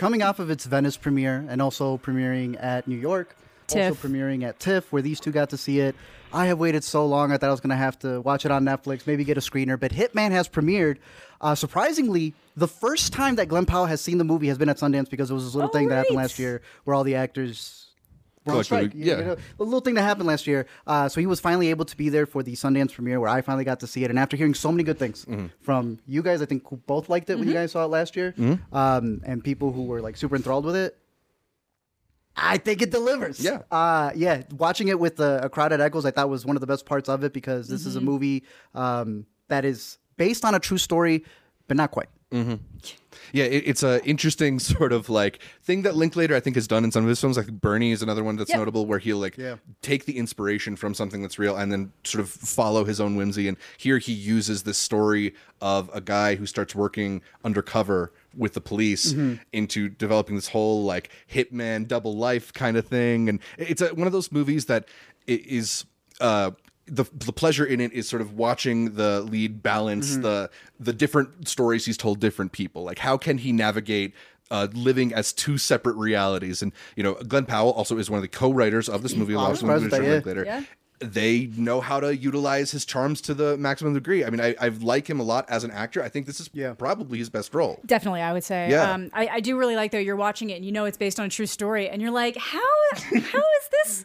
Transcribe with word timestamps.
coming 0.00 0.22
off 0.22 0.38
of 0.38 0.50
its 0.50 0.64
Venice 0.64 0.96
premiere 0.96 1.44
and 1.48 1.60
also 1.60 1.98
premiering 1.98 2.56
at 2.62 2.88
New 2.88 2.96
York, 2.96 3.36
TIFF. 3.66 3.90
also 4.02 4.08
premiering 4.08 4.42
at 4.42 4.58
TIFF, 4.58 4.90
where 4.92 5.02
these 5.02 5.20
two 5.20 5.30
got 5.30 5.50
to 5.50 5.58
see 5.58 5.80
it. 5.80 5.94
I 6.32 6.46
have 6.46 6.58
waited 6.58 6.82
so 6.84 7.04
long. 7.06 7.32
I 7.32 7.36
thought 7.36 7.48
I 7.48 7.50
was 7.50 7.60
going 7.60 7.70
to 7.70 7.76
have 7.76 7.98
to 8.00 8.20
watch 8.22 8.44
it 8.46 8.50
on 8.50 8.64
Netflix, 8.64 9.06
maybe 9.06 9.24
get 9.24 9.36
a 9.36 9.40
screener. 9.40 9.78
But 9.78 9.92
Hitman 9.92 10.30
has 10.30 10.48
premiered. 10.48 10.96
Uh, 11.40 11.54
surprisingly, 11.54 12.34
the 12.56 12.68
first 12.68 13.12
time 13.12 13.34
that 13.36 13.48
Glen 13.48 13.66
Powell 13.66 13.86
has 13.86 14.00
seen 14.00 14.16
the 14.18 14.24
movie 14.24 14.48
has 14.48 14.56
been 14.56 14.68
at 14.70 14.78
Sundance 14.78 15.10
because 15.10 15.30
it 15.30 15.34
was 15.34 15.44
this 15.44 15.54
little 15.54 15.68
Oh, 15.70 15.72
thing 15.72 15.88
that 15.88 15.96
happened 15.96 16.16
last 16.16 16.38
year 16.38 16.62
where 16.84 16.94
all 16.94 17.04
the 17.04 17.16
actors 17.16 17.86
on 18.50 18.62
Collectively, 18.64 18.88
strike. 18.90 18.94
You 18.94 19.04
yeah. 19.04 19.20
know, 19.34 19.36
a 19.58 19.62
little 19.64 19.80
thing 19.80 19.94
that 19.94 20.02
happened 20.02 20.26
last 20.26 20.46
year. 20.46 20.66
Uh, 20.86 21.08
so 21.08 21.20
he 21.20 21.26
was 21.26 21.40
finally 21.40 21.68
able 21.70 21.84
to 21.84 21.96
be 21.96 22.08
there 22.08 22.26
for 22.26 22.42
the 22.42 22.52
Sundance 22.54 22.92
premiere 22.92 23.20
where 23.20 23.28
I 23.30 23.40
finally 23.40 23.64
got 23.64 23.80
to 23.80 23.86
see 23.86 24.04
it. 24.04 24.10
And 24.10 24.18
after 24.18 24.36
hearing 24.36 24.54
so 24.54 24.70
many 24.70 24.82
good 24.84 24.98
things 24.98 25.24
Mm-hmm. 25.24 25.46
from 25.60 25.98
you 26.06 26.22
guys, 26.22 26.42
I 26.42 26.46
think 26.46 26.68
who 26.68 26.76
both 26.76 27.08
liked 27.08 27.30
it 27.30 27.38
when 27.38 27.46
you 27.48 27.54
guys 27.54 27.72
saw 27.72 27.84
it 27.84 27.88
last 27.88 28.16
year, 28.16 28.34
um, 28.72 29.20
and 29.24 29.42
people 29.42 29.72
who 29.72 29.84
were 29.84 30.00
like 30.00 30.16
super 30.16 30.36
enthralled 30.36 30.64
with 30.64 30.76
it. 30.76 30.96
I 32.36 32.56
think 32.58 32.80
it 32.80 32.90
delivers. 32.90 33.40
Yeah. 33.40 33.62
Uh, 33.70 34.12
yeah. 34.14 34.42
Watching 34.56 34.88
it 34.88 34.98
with 34.98 35.20
a, 35.20 35.40
a 35.44 35.48
crowd 35.50 35.72
at 35.72 35.80
Eccles, 35.80 36.06
I 36.06 36.10
thought 36.10 36.28
was 36.30 36.46
one 36.46 36.56
of 36.56 36.60
the 36.60 36.66
best 36.66 36.86
parts 36.86 37.08
of 37.08 37.24
it 37.24 37.32
because 37.32 37.68
this 37.68 37.84
is 37.84 37.96
a 37.96 38.00
movie 38.00 38.44
um, 38.74 39.26
that 39.48 39.64
is 39.64 39.98
based 40.16 40.44
on 40.44 40.54
a 40.54 40.60
true 40.60 40.78
story, 40.78 41.24
but 41.68 41.76
not 41.76 41.90
quite. 41.90 42.08
Yeah, 42.32 43.44
it, 43.44 43.64
it's 43.66 43.82
a 43.82 44.04
interesting 44.04 44.58
sort 44.74 44.92
of 44.92 45.08
like 45.08 45.40
thing 45.62 45.82
that 45.82 45.94
Linklater 45.96 46.34
I 46.34 46.40
think 46.40 46.56
has 46.56 46.66
done 46.66 46.84
in 46.84 46.90
some 46.90 47.04
of 47.04 47.08
his 47.08 47.20
films. 47.20 47.36
Like 47.36 47.48
Bernie 47.48 47.92
is 47.92 48.02
another 48.02 48.24
one 48.24 48.36
that's 48.36 48.50
Yep. 48.50 48.58
notable, 48.58 48.86
where 48.86 48.98
he'll 48.98 49.18
like 49.18 49.36
Yeah. 49.36 49.56
take 49.82 50.04
the 50.04 50.16
inspiration 50.18 50.74
from 50.76 50.94
something 50.94 51.22
that's 51.22 51.38
real 51.38 51.56
and 51.56 51.70
then 51.70 51.92
sort 52.04 52.20
of 52.22 52.30
follow 52.30 52.84
his 52.84 53.00
own 53.00 53.16
whimsy. 53.16 53.46
And 53.48 53.56
here 53.78 53.98
he 53.98 54.12
uses 54.12 54.62
this 54.64 54.78
story 54.78 55.34
of 55.60 55.90
a 55.92 56.00
guy 56.00 56.34
who 56.36 56.46
starts 56.46 56.74
working 56.74 57.22
undercover 57.44 58.12
with 58.36 58.54
the 58.54 58.60
police 58.60 59.14
into 59.52 59.88
developing 59.88 60.36
this 60.36 60.48
whole 60.48 60.84
like 60.84 61.10
hitman 61.32 61.86
double 61.88 62.16
life 62.16 62.52
kind 62.52 62.76
of 62.76 62.86
thing. 62.86 63.28
And 63.28 63.40
it's 63.58 63.82
a, 63.82 63.88
one 63.94 64.06
of 64.06 64.12
those 64.12 64.32
movies 64.32 64.66
that 64.66 64.86
i- 65.28 65.62
Uh, 66.20 66.50
the, 66.90 67.04
the 67.14 67.32
pleasure 67.32 67.64
in 67.64 67.80
it 67.80 67.92
is 67.92 68.08
sort 68.08 68.20
of 68.22 68.34
watching 68.34 68.94
the 68.94 69.20
lead 69.20 69.62
balance 69.62 70.16
the 70.16 70.50
the 70.78 70.92
different 70.92 71.48
stories 71.48 71.86
he's 71.86 71.96
told 71.96 72.18
different 72.20 72.52
people. 72.52 72.82
Like 72.84 72.98
how 72.98 73.16
can 73.16 73.38
he 73.38 73.52
navigate 73.52 74.12
uh, 74.50 74.66
living 74.74 75.14
as 75.14 75.32
two 75.32 75.56
separate 75.58 75.96
realities? 75.96 76.62
And 76.62 76.72
you 76.96 77.02
know, 77.02 77.14
Glen 77.14 77.46
Powell 77.46 77.70
also 77.70 77.98
is 77.98 78.10
one 78.10 78.18
of 78.18 78.22
the 78.22 78.28
co-writers 78.28 78.88
of 78.88 79.02
this 79.02 79.14
movie. 79.14 79.34
Oh, 79.34 79.38
along 79.38 79.46
I'm 79.46 79.50
with 79.52 79.60
surprised 79.60 79.84
Richard 79.84 79.92
with 79.92 80.00
that, 80.00 80.06
yeah. 80.06 80.12
Linklater. 80.14 80.44
Yeah. 80.44 80.64
They 81.02 81.48
know 81.56 81.80
how 81.80 81.98
to 82.00 82.14
utilize 82.14 82.72
his 82.72 82.84
charms 82.84 83.22
to 83.22 83.32
the 83.32 83.56
maximum 83.56 83.94
degree. 83.94 84.22
I 84.22 84.28
mean, 84.28 84.40
I, 84.42 84.54
I 84.60 84.68
like 84.68 85.08
him 85.08 85.18
a 85.18 85.22
lot 85.22 85.48
as 85.48 85.64
an 85.64 85.70
actor. 85.70 86.02
I 86.02 86.10
think 86.10 86.26
this 86.26 86.40
is 86.40 86.50
Yeah. 86.52 86.74
probably 86.74 87.16
his 87.16 87.30
best 87.30 87.54
role. 87.54 87.80
Definitely, 87.86 88.20
I 88.20 88.34
would 88.34 88.44
say. 88.44 88.68
Yeah. 88.68 88.92
Um, 88.92 89.08
I, 89.14 89.26
I 89.28 89.40
do 89.40 89.56
really 89.56 89.76
like 89.76 89.92
though. 89.92 89.98
You're 89.98 90.16
watching 90.16 90.50
it, 90.50 90.56
and 90.56 90.64
you 90.64 90.72
know 90.72 90.84
it's 90.84 90.98
based 90.98 91.18
on 91.18 91.24
a 91.24 91.30
true 91.30 91.46
story, 91.46 91.88
and 91.88 92.02
you're 92.02 92.10
like, 92.10 92.36
how 92.36 92.60
how 92.92 93.38
is 93.38 93.68
this? 93.84 94.04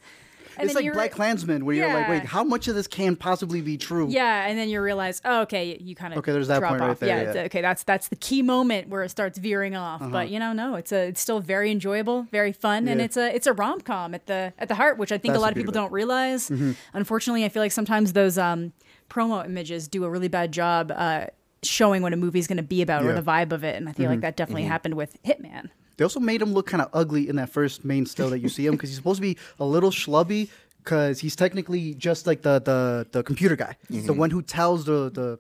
And 0.58 0.66
It's 0.66 0.76
like 0.76 0.92
Black 0.94 1.12
Klansman, 1.12 1.66
where 1.66 1.76
you're 1.76 1.94
like, 1.94 2.08
wait, 2.10 2.26
how 2.26 2.44
much 2.44 2.68
of 2.68 2.76
this 2.76 2.88
can 2.88 3.16
possibly 3.16 3.62
be 3.62 3.78
true? 3.78 4.08
Yeah, 4.10 4.48
and 4.48 4.58
then 4.58 4.70
you 4.70 4.82
realize, 4.82 5.22
oh, 5.26 5.42
okay, 5.42 5.78
you 5.82 5.96
kind 5.96 6.14
of 6.14 6.20
Okay, 6.20 6.32
there's 6.32 6.48
that 6.48 6.62
point 6.64 6.80
right 6.82 6.90
off. 6.92 7.00
there, 7.00 7.10
Yeah, 7.10 7.24
yeah. 7.24 7.30
Uh-huh. 7.32 7.40
okay, 7.46 7.62
that's 7.62 7.84
that's 7.84 8.08
the 8.08 8.16
key 8.16 8.42
moment 8.42 8.90
where 8.90 9.04
it 9.04 9.10
starts 9.10 9.38
veering 9.38 9.76
off. 9.76 10.02
But 10.12 10.30
you 10.30 10.40
know, 10.40 10.54
no, 10.54 10.76
it's 10.76 10.92
a 10.92 11.08
it's 11.08 11.22
still 11.22 11.40
very 11.40 11.72
enjoyable, 11.72 12.24
very 12.32 12.52
fun, 12.54 12.88
and 12.88 13.02
it's 13.02 13.18
a 13.18 13.34
it's 13.36 13.48
a 13.48 13.54
rom 13.54 13.82
com 13.82 14.14
at 14.16 14.28
the 14.28 14.54
at 14.58 14.68
the 14.68 14.76
heart, 14.76 14.98
which 14.98 15.12
I 15.12 15.18
think 15.18 15.34
That's 15.34 15.40
a 15.40 15.42
lot 15.42 15.52
of 15.52 15.56
people 15.58 15.74
don't 15.74 15.92
realize. 15.92 16.50
Mm-hmm. 16.50 16.72
Unfortunately, 16.94 17.44
I 17.46 17.50
feel 17.50 17.62
like 17.64 17.72
sometimes 17.72 18.14
those 18.14 18.38
um, 18.38 18.74
promo 19.10 19.46
images 19.46 19.88
do 19.88 20.04
a 20.06 20.10
really 20.10 20.28
bad 20.30 20.52
job. 20.52 20.92
Uh, 20.96 21.26
showing 21.64 22.04
what 22.04 22.14
a 22.14 22.16
movie's 22.16 22.46
going 22.46 22.58
to 22.58 22.62
be 22.64 22.84
about 22.84 23.04
or 23.04 23.14
the 23.14 23.24
vibe 23.24 23.52
of 23.52 23.64
it 23.64 23.76
and 23.76 23.90
i 23.90 23.92
feel 23.92 24.04
Mm-hmm. 24.04 24.12
like 24.14 24.22
that 24.22 24.36
definitely 24.38 24.66
happened 24.66 24.94
with 24.94 25.18
hitman 25.24 25.70
They 25.98 26.04
also 26.04 26.20
made 26.20 26.42
him 26.42 26.54
look 26.54 26.68
kind 26.68 26.82
of 26.82 26.90
ugly 26.94 27.30
in 27.30 27.36
that 27.38 27.50
first 27.50 27.86
main 27.86 28.06
still 28.06 28.30
that 28.32 28.40
you 28.40 28.50
see 28.50 28.66
him 28.66 28.74
because 28.74 28.90
he's 28.90 28.98
supposed 28.98 29.18
to 29.18 29.22
be 29.22 29.38
a 29.60 29.66
little 29.66 29.92
schlubby 29.92 30.50
because 30.84 31.20
he's 31.20 31.36
technically 31.36 31.94
just 31.96 32.28
like 32.28 32.42
the 32.42 32.60
the, 32.60 33.08
the 33.12 33.24
computer 33.24 33.56
guy, 33.56 33.76
mm-hmm. 33.92 34.06
the 34.06 34.14
one 34.14 34.30
who 34.30 34.42
tells 34.42 34.86
the 34.86 35.10
the 35.10 35.40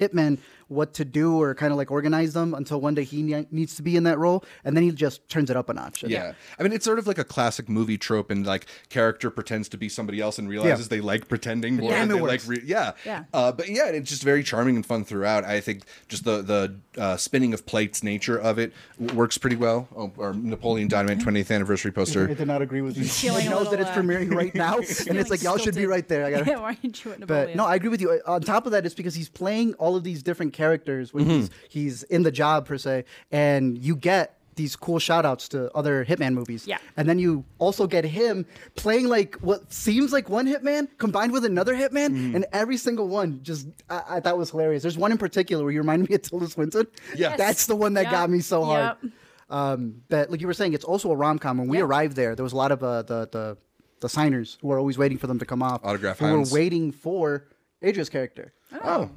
hitman 0.00 0.38
what 0.68 0.94
to 0.94 1.04
do 1.04 1.40
or 1.40 1.54
kind 1.54 1.70
of 1.72 1.76
like 1.76 1.90
organize 1.90 2.32
them 2.34 2.52
until 2.54 2.80
one 2.80 2.94
day 2.94 3.04
he 3.04 3.22
ne- 3.22 3.46
needs 3.52 3.76
to 3.76 3.82
be 3.82 3.96
in 3.96 4.02
that 4.02 4.18
role 4.18 4.44
and 4.64 4.76
then 4.76 4.82
he 4.82 4.90
just 4.90 5.28
turns 5.28 5.48
it 5.48 5.56
up 5.56 5.68
a 5.68 5.74
notch. 5.74 6.02
And- 6.02 6.10
Yeah. 6.10 6.32
I 6.58 6.62
mean, 6.64 6.72
it's 6.72 6.84
sort 6.84 6.98
of 6.98 7.06
like 7.06 7.18
a 7.18 7.24
classic 7.24 7.68
movie 7.68 7.96
trope, 7.98 8.30
and 8.30 8.44
like 8.44 8.66
character 8.88 9.30
pretends 9.30 9.68
to 9.70 9.76
be 9.78 9.88
somebody 9.88 10.20
else 10.20 10.38
and 10.38 10.48
realizes 10.48 10.88
they 10.88 11.00
like 11.00 11.28
pretending 11.28 11.76
more. 11.76 11.90
Yeah. 11.92 12.00
than 12.00 12.08
they 12.16 12.20
works. 12.20 12.48
like, 12.48 12.58
re- 12.58 12.64
yeah, 12.66 12.92
Yeah. 13.04 13.24
Uh, 13.32 13.52
but 13.52 13.68
yeah, 13.68 13.86
it's 13.88 14.10
just 14.10 14.22
very 14.22 14.42
charming 14.42 14.76
and 14.76 14.84
fun 14.84 15.04
throughout. 15.04 15.44
I 15.44 15.60
think 15.60 15.84
just 16.08 16.24
the 16.24 16.42
the 16.42 16.76
uh, 17.00 17.16
spinning 17.16 17.52
of 17.54 17.64
plates 17.66 18.02
nature 18.02 18.36
of 18.38 18.58
it 18.58 18.72
w- 19.00 19.16
works 19.18 19.38
pretty 19.38 19.56
well. 19.56 19.88
Oh, 19.96 20.12
or 20.16 20.32
Napoleon 20.34 20.88
Dynamite 20.88 21.18
20th 21.24 21.54
anniversary 21.54 21.92
poster. 21.92 22.24
I 22.24 22.26
poster. 22.26 22.38
did 22.38 22.48
not 22.48 22.62
agree 22.62 22.80
with 22.80 22.96
you. 22.96 23.04
Feeling 23.26 23.42
He 23.42 23.46
a 23.46 23.50
knows 23.50 23.64
that 23.70 23.78
little, 23.78 23.86
it's 23.86 23.96
uh, 23.96 24.00
premiering 24.00 24.34
right 24.34 24.54
now, 24.54 24.76
and 25.08 25.18
it's 25.18 25.30
like 25.30 25.42
y'all 25.42 25.58
should 25.58 25.74
be 25.76 25.86
right 25.86 26.06
there. 26.08 26.24
I 26.24 26.30
got 26.30 26.46
yeah 26.48 26.58
why 26.58 26.74
didn't 26.74 27.04
you 27.04 27.12
at 27.12 27.20
Napoleon? 27.20 27.46
But 27.48 27.56
no, 27.56 27.64
I 27.66 27.74
agree 27.76 27.88
with 27.90 28.00
you. 28.00 28.10
Uh, 28.26 28.32
On 28.34 28.40
top 28.40 28.66
of 28.66 28.72
that, 28.72 28.84
it's 28.86 28.94
because 28.94 29.14
he's 29.14 29.28
playing 29.28 29.74
all 29.74 29.94
of 29.96 30.02
these 30.04 30.22
different 30.22 30.52
characters 30.56 31.12
when 31.14 31.24
he's 31.30 31.50
he's 31.68 32.02
in 32.04 32.22
the 32.22 32.32
job 32.32 32.66
per 32.66 32.78
se, 32.78 33.04
and 33.30 33.78
you 33.78 33.94
get 33.94 34.32
these 34.56 34.74
cool 34.74 34.98
shout 34.98 35.26
outs 35.26 35.48
to 35.48 35.70
other 35.74 36.02
Hitman 36.02 36.32
movies. 36.32 36.66
Yeah. 36.66 36.78
And 36.96 37.06
then 37.06 37.18
you 37.18 37.44
also 37.58 37.86
get 37.86 38.04
him 38.06 38.46
playing 38.74 39.06
like 39.06 39.36
what 39.48 39.70
seems 39.70 40.12
like 40.14 40.30
one 40.30 40.46
Hitman 40.46 40.88
combined 40.96 41.32
with 41.32 41.44
another 41.44 41.74
Hitman, 41.74 42.34
and 42.34 42.46
every 42.54 42.78
single 42.78 43.06
one 43.06 43.40
just 43.42 43.68
I, 43.90 44.02
I 44.16 44.20
thought 44.20 44.38
was 44.38 44.50
hilarious. 44.50 44.80
There's 44.82 44.96
one 44.96 45.12
in 45.12 45.18
particular 45.18 45.62
where 45.62 45.72
you 45.74 45.80
reminded 45.80 46.08
me 46.08 46.14
of 46.16 46.22
Tilda 46.22 46.48
Swinton. 46.48 46.86
Yeah. 47.14 47.28
Yes. 47.30 47.38
That's 47.38 47.66
the 47.66 47.76
one 47.76 47.92
that 47.94 48.04
Yep. 48.04 48.12
got 48.12 48.30
me 48.30 48.40
so 48.40 48.64
hard. 48.64 48.96
Yep. 49.02 49.12
Um, 49.50 50.02
but 50.08 50.30
like 50.30 50.40
you 50.40 50.46
were 50.46 50.54
saying, 50.54 50.72
it's 50.72 50.84
also 50.84 51.10
a 51.12 51.16
rom 51.16 51.38
com. 51.38 51.58
When 51.58 51.68
we 51.68 51.76
Yeah. 51.76 51.84
arrived 51.84 52.16
there, 52.16 52.34
there 52.34 52.42
was 52.42 52.54
a 52.54 52.56
lot 52.56 52.72
of 52.72 52.82
uh, 52.82 53.02
the 53.02 53.28
the 53.30 53.56
the 54.00 54.08
signers 54.08 54.56
who 54.62 54.68
were 54.68 54.78
always 54.78 54.96
waiting 54.98 55.18
for 55.18 55.26
them 55.26 55.38
to 55.38 55.44
come 55.46 55.62
off. 55.62 55.80
Autograph 55.84 56.18
who 56.18 56.24
were 56.26 56.30
hounds. 56.30 56.52
waiting 56.52 56.92
for 56.92 57.46
Adria's 57.82 58.08
character. 58.08 58.52
Oh. 58.82 59.10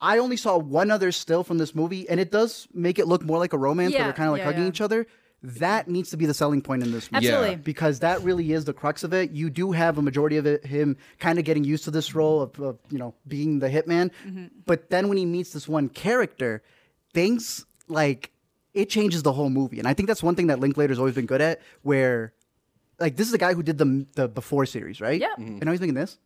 I 0.00 0.18
only 0.18 0.36
saw 0.36 0.58
one 0.58 0.90
other 0.90 1.12
still 1.12 1.44
from 1.44 1.58
this 1.58 1.74
movie, 1.74 2.08
and 2.08 2.20
it 2.20 2.30
does 2.30 2.68
make 2.74 2.98
it 2.98 3.06
look 3.06 3.22
more 3.24 3.38
like 3.38 3.52
a 3.52 3.58
romance 3.58 3.92
where 3.92 4.00
Yeah, 4.00 4.04
they're 4.06 4.12
kind 4.12 4.28
of 4.28 4.32
like 4.32 4.40
yeah, 4.40 4.44
hugging 4.46 4.62
yeah. 4.64 4.68
each 4.68 4.80
other. 4.80 5.06
That 5.42 5.88
needs 5.88 6.08
to 6.10 6.16
be 6.16 6.24
the 6.24 6.32
selling 6.32 6.62
point 6.62 6.82
in 6.82 6.90
this 6.90 7.12
movie. 7.12 7.26
Absolutely. 7.26 7.50
Yeah. 7.50 7.56
Because 7.56 7.98
that 8.00 8.22
really 8.22 8.52
is 8.52 8.64
the 8.64 8.72
crux 8.72 9.04
of 9.04 9.12
it. 9.12 9.30
You 9.30 9.50
do 9.50 9.72
have 9.72 9.98
a 9.98 10.02
majority 10.02 10.38
of 10.38 10.46
it, 10.46 10.64
him 10.64 10.96
kind 11.18 11.38
of 11.38 11.44
getting 11.44 11.64
used 11.64 11.84
to 11.84 11.90
this 11.90 12.14
role 12.14 12.40
of, 12.40 12.58
of 12.60 12.78
you 12.90 12.96
know, 12.98 13.14
being 13.28 13.58
the 13.58 13.68
hitman. 13.68 14.10
Mm-hmm. 14.26 14.46
But 14.64 14.88
then 14.88 15.08
when 15.08 15.18
he 15.18 15.26
meets 15.26 15.52
this 15.52 15.68
one 15.68 15.90
character, 15.90 16.62
things 17.12 17.66
like 17.88 18.30
it 18.72 18.88
changes 18.88 19.22
the 19.22 19.32
whole 19.32 19.50
movie. 19.50 19.78
And 19.78 19.86
I 19.86 19.92
think 19.94 20.06
that's 20.06 20.22
one 20.22 20.34
thing 20.34 20.46
that 20.48 20.60
Linklater's 20.60 20.98
always 20.98 21.14
been 21.14 21.26
good 21.26 21.42
at, 21.42 21.60
where 21.82 22.32
like 22.98 23.16
this 23.16 23.26
is 23.26 23.32
the 23.32 23.38
guy 23.38 23.52
who 23.54 23.62
did 23.62 23.76
the 23.78 24.06
the 24.14 24.28
before 24.28 24.64
series, 24.66 25.00
right? 25.00 25.20
Yeah. 25.20 25.34
And 25.36 25.62
now 25.62 25.72
he's 25.72 25.80
making 25.80 25.94
this. 25.94 26.18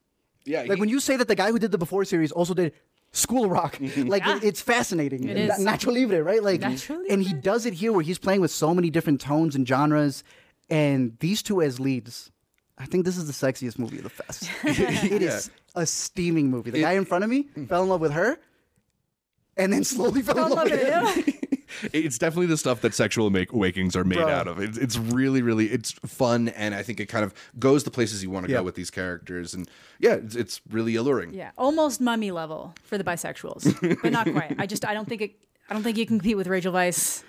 Yeah. 0.44 0.60
Like 0.60 0.74
he- 0.74 0.80
when 0.80 0.88
you 0.88 1.00
say 1.00 1.16
that 1.16 1.26
the 1.28 1.34
guy 1.34 1.50
who 1.50 1.58
did 1.58 1.72
the 1.72 1.78
before 1.78 2.04
series 2.04 2.30
also 2.30 2.54
did 2.54 2.72
School 3.12 3.48
Rock, 3.48 3.78
like 3.96 4.24
Yeah. 4.24 4.36
it- 4.36 4.44
it's 4.44 4.60
fascinating. 4.60 5.28
It 5.28 5.48
Na- 5.48 5.72
Nacho 5.72 5.92
Libre, 5.92 6.22
right? 6.22 6.42
Like, 6.42 6.60
Nacho 6.60 7.00
and 7.08 7.22
he 7.22 7.32
does 7.32 7.66
it 7.66 7.74
here 7.74 7.92
where 7.92 8.02
he's 8.02 8.18
playing 8.18 8.40
with 8.40 8.50
so 8.50 8.74
many 8.74 8.90
different 8.90 9.20
tones 9.20 9.54
and 9.56 9.66
genres, 9.66 10.22
and 10.70 11.16
these 11.20 11.42
two 11.42 11.62
as 11.62 11.80
leads. 11.80 12.30
I 12.76 12.86
think 12.86 13.04
this 13.04 13.16
is 13.16 13.26
the 13.26 13.32
sexiest 13.32 13.78
movie 13.78 13.96
of 13.98 14.04
the 14.04 14.10
fest. 14.10 14.50
It 14.64 15.22
is 15.22 15.50
a 15.74 15.84
steaming 15.86 16.50
movie. 16.50 16.70
The 16.70 16.80
guy 16.82 16.92
in 16.92 17.04
front 17.04 17.24
of 17.24 17.30
me 17.30 17.48
mm. 17.56 17.68
fell 17.68 17.82
in 17.82 17.88
love 17.88 18.00
with 18.00 18.12
her, 18.12 18.38
and 19.56 19.72
then 19.72 19.84
slowly 19.84 20.22
fell, 20.22 20.46
in 20.46 20.52
love 20.52 20.70
with 20.70 21.26
him. 21.26 21.34
It's 21.92 22.18
definitely 22.18 22.46
the 22.46 22.56
stuff 22.56 22.80
that 22.82 22.94
sexual 22.94 23.30
make- 23.30 23.52
awakens 23.52 23.96
are 23.96 24.04
made 24.04 24.16
Bro. 24.18 24.28
out 24.28 24.48
of. 24.48 24.58
It's, 24.60 24.78
it's 24.78 24.98
really, 24.98 25.42
really, 25.42 25.66
it's 25.66 25.92
fun, 25.92 26.48
and 26.48 26.74
I 26.74 26.82
think 26.82 27.00
it 27.00 27.06
kind 27.06 27.24
of 27.24 27.34
goes 27.58 27.84
the 27.84 27.90
places 27.90 28.22
you 28.22 28.30
want 28.30 28.46
to 28.46 28.52
Yeah. 28.52 28.58
go 28.58 28.64
with 28.64 28.74
these 28.74 28.90
characters, 28.90 29.54
and 29.54 29.68
yeah, 29.98 30.14
it's, 30.14 30.34
it's 30.34 30.60
really 30.70 30.94
alluring. 30.96 31.34
Yeah, 31.34 31.50
almost 31.58 32.00
mummy 32.00 32.30
level 32.30 32.74
for 32.84 32.98
the 32.98 33.04
bisexuals, 33.04 34.00
but 34.02 34.12
not 34.12 34.30
quite. 34.32 34.54
I 34.58 34.66
just 34.66 34.84
I 34.84 34.94
don't 34.94 35.08
think 35.08 35.22
it. 35.22 35.32
I 35.70 35.74
don't 35.74 35.82
think 35.82 35.98
you 35.98 36.06
can 36.06 36.18
compete 36.18 36.36
with 36.36 36.46
Rachel 36.46 36.72
Weisz 36.72 37.22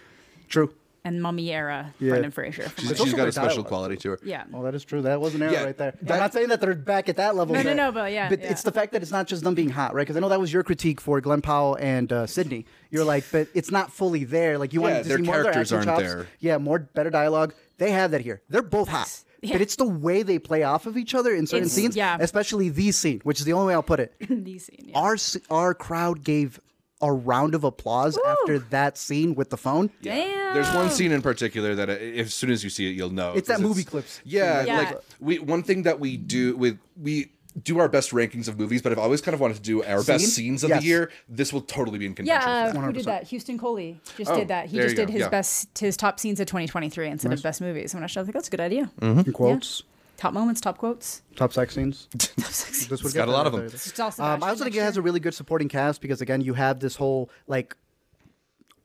True. 0.48 0.74
And 1.10 1.22
mummy 1.22 1.52
era 1.52 1.94
Yeah. 2.00 2.10
Brendan 2.12 2.32
Fraser. 2.32 2.70
from 2.70 2.82
She's, 2.84 2.92
also 2.92 3.06
she's 3.06 3.14
got 3.14 3.28
a 3.28 3.32
special 3.32 3.50
dialogue. 3.50 3.68
quality 3.68 3.98
to 3.98 4.10
her. 4.12 4.20
yeah. 4.24 4.44
Well, 4.52 4.62
that 4.64 4.76
is 4.76 4.86
true. 4.86 5.02
That 5.02 5.20
was 5.20 5.34
an 5.36 5.42
error 5.42 5.52
Yeah, 5.52 5.64
right 5.64 5.78
there. 5.78 5.94
that- 6.04 6.14
I'm 6.14 6.20
not 6.20 6.34
saying 6.34 6.50
that 6.50 6.62
they're 6.62 6.76
back 6.76 7.10
at 7.10 7.16
that 7.18 7.36
level. 7.36 7.56
No, 7.56 7.62
no, 7.64 7.70
but- 7.72 7.74
no, 7.76 7.92
but 7.92 8.12
yeah, 8.12 8.30
But 8.30 8.42
yeah. 8.42 8.52
it's 8.52 8.62
the 8.64 8.72
fact 8.72 8.92
that 8.94 9.02
it's 9.02 9.12
not 9.12 9.28
just 9.28 9.44
them 9.44 9.56
being 9.56 9.70
hot, 9.70 9.94
right? 9.96 10.04
Because 10.04 10.16
I 10.18 10.20
know 10.20 10.30
that 10.30 10.40
was 10.40 10.54
your 10.54 10.64
critique 10.64 11.02
for 11.02 11.20
Glen 11.22 11.42
Powell 11.42 11.76
and 11.80 12.12
uh, 12.14 12.28
Sydney. 12.28 12.66
You're 12.92 13.04
like, 13.06 13.24
but 13.32 13.48
it's 13.54 13.72
not 13.72 13.92
fully 13.92 14.24
there. 14.24 14.58
Like 14.58 14.72
you 14.74 14.82
Yeah, 14.82 14.88
wanted 14.88 15.04
to 15.04 15.10
their 15.10 15.18
see 15.18 15.24
more 15.24 15.38
of 15.38 15.44
their 15.44 15.54
characters 15.54 15.74
aren't 15.74 15.86
chops. 15.88 16.02
there. 16.04 16.28
Yeah, 16.40 16.58
more 16.60 16.80
better 16.80 17.10
dialogue. 17.10 17.54
They 17.80 17.92
have 17.92 18.12
that 18.12 18.22
here. 18.22 18.42
They're 18.50 18.62
both 18.62 18.90
hot. 18.90 19.10
Yeah. 19.42 19.54
But 19.54 19.62
it's 19.62 19.78
the 19.78 19.88
way 19.88 20.22
they 20.22 20.38
play 20.38 20.64
off 20.64 20.86
of 20.86 20.98
each 20.98 21.16
other 21.16 21.34
in 21.34 21.48
certain 21.48 21.64
It's- 21.64 21.72
scenes, 21.76 21.96
yeah. 21.96 22.18
especially 22.20 22.70
these 22.70 22.98
scene, 22.98 23.22
which 23.24 23.40
is 23.40 23.46
the 23.46 23.54
only 23.54 23.68
way 23.68 23.74
I'll 23.74 23.82
put 23.82 24.00
it. 24.02 24.14
These 24.30 24.66
scene, 24.66 24.90
yeah. 24.90 25.00
our 25.00 25.16
our 25.50 25.74
crowd 25.74 26.24
gave 26.26 26.60
a 27.02 27.12
round 27.12 27.56
of 27.56 27.64
applause 27.64 28.18
after 28.28 28.60
that 28.60 28.98
scene 28.98 29.36
with 29.36 29.50
the 29.50 29.58
phone. 29.58 29.90
Damn. 30.02 30.54
There's 30.54 30.70
one 30.74 30.90
scene 30.90 31.12
in 31.12 31.22
particular 31.22 31.76
that 31.76 31.90
uh, 31.90 31.94
as 31.94 32.34
soon 32.34 32.50
as 32.52 32.64
you 32.64 32.70
see 32.70 32.90
it, 32.90 32.96
you'll 32.96 33.10
know. 33.12 33.34
It's 33.34 33.48
that 33.48 33.62
movie 33.62 33.84
clips. 33.84 34.20
Yeah, 34.26 34.64
Yeah. 34.64 34.78
like 34.78 35.00
we 35.20 35.40
one 35.40 35.64
thing 35.64 35.84
that 35.84 36.00
we 36.00 36.18
do 36.18 36.56
with 36.58 36.78
we 37.02 37.32
do 37.64 37.80
our 37.80 37.90
best 37.90 38.12
rankings 38.12 38.48
of 38.48 38.60
movies, 38.60 38.82
but 38.82 38.92
I've 38.92 39.00
always 39.00 39.22
kind 39.22 39.34
of 39.34 39.42
wanted 39.42 39.56
to 39.56 39.62
do 39.64 39.84
our 39.84 40.04
best 40.04 40.28
scenes 40.28 40.64
of 40.64 40.70
Yes. 40.70 40.82
the 40.82 40.88
year. 40.88 41.12
This 41.28 41.52
will 41.52 41.62
totally 41.62 41.98
be 41.98 42.06
in 42.06 42.14
contention. 42.14 42.42
Yeah, 42.42 42.72
for 42.72 42.78
uh, 42.78 42.82
that. 42.82 42.86
who 42.88 42.94
did 42.94 43.06
that? 43.06 43.24
Houston 43.24 43.58
Coley 43.58 44.00
just 44.18 44.32
Oh, 44.32 44.36
did 44.38 44.48
that. 44.50 44.68
He 44.68 44.78
just 44.78 44.96
did 44.96 45.08
go, 45.08 45.14
his 45.14 45.22
yeah. 45.22 45.30
best, 45.30 45.78
his 45.80 45.98
top 45.98 46.20
scenes 46.20 46.40
of 46.40 46.46
2023 46.48 47.08
instead 47.08 47.34
of 47.34 47.42
best 47.42 47.60
movies. 47.60 47.94
And 47.94 48.04
I 48.04 48.06
was 48.06 48.16
like, 48.16 48.34
that's 48.34 48.48
a 48.48 48.52
good 48.52 48.60
idea. 48.60 48.92
Mm-hmm. 49.02 49.32
Quotes, 49.32 49.84
Top 50.20 50.34
moments, 50.34 50.60
top 50.60 50.78
quotes. 50.78 51.22
top 51.38 51.54
sex 51.54 51.76
scenes. 51.76 52.10
top 52.18 52.30
sex 52.50 52.88
This 52.88 53.02
would 53.02 53.06
It's 53.08 53.14
get 53.14 53.20
got 53.22 53.30
a 53.30 53.32
lot 53.32 53.48
of 53.48 53.54
there. 53.54 53.70
them. 53.70 53.72
It's 53.74 54.20
Um, 54.20 54.44
I 54.44 54.50
also 54.50 54.66
think 54.66 54.76
it 54.76 54.82
has 54.82 54.98
a 54.98 55.02
really 55.02 55.22
good 55.22 55.34
supporting 55.34 55.70
cast 55.70 56.02
because 56.02 56.20
again, 56.20 56.42
you 56.42 56.54
have 56.56 56.82
this 56.82 56.98
whole 56.98 57.30
like 57.48 57.78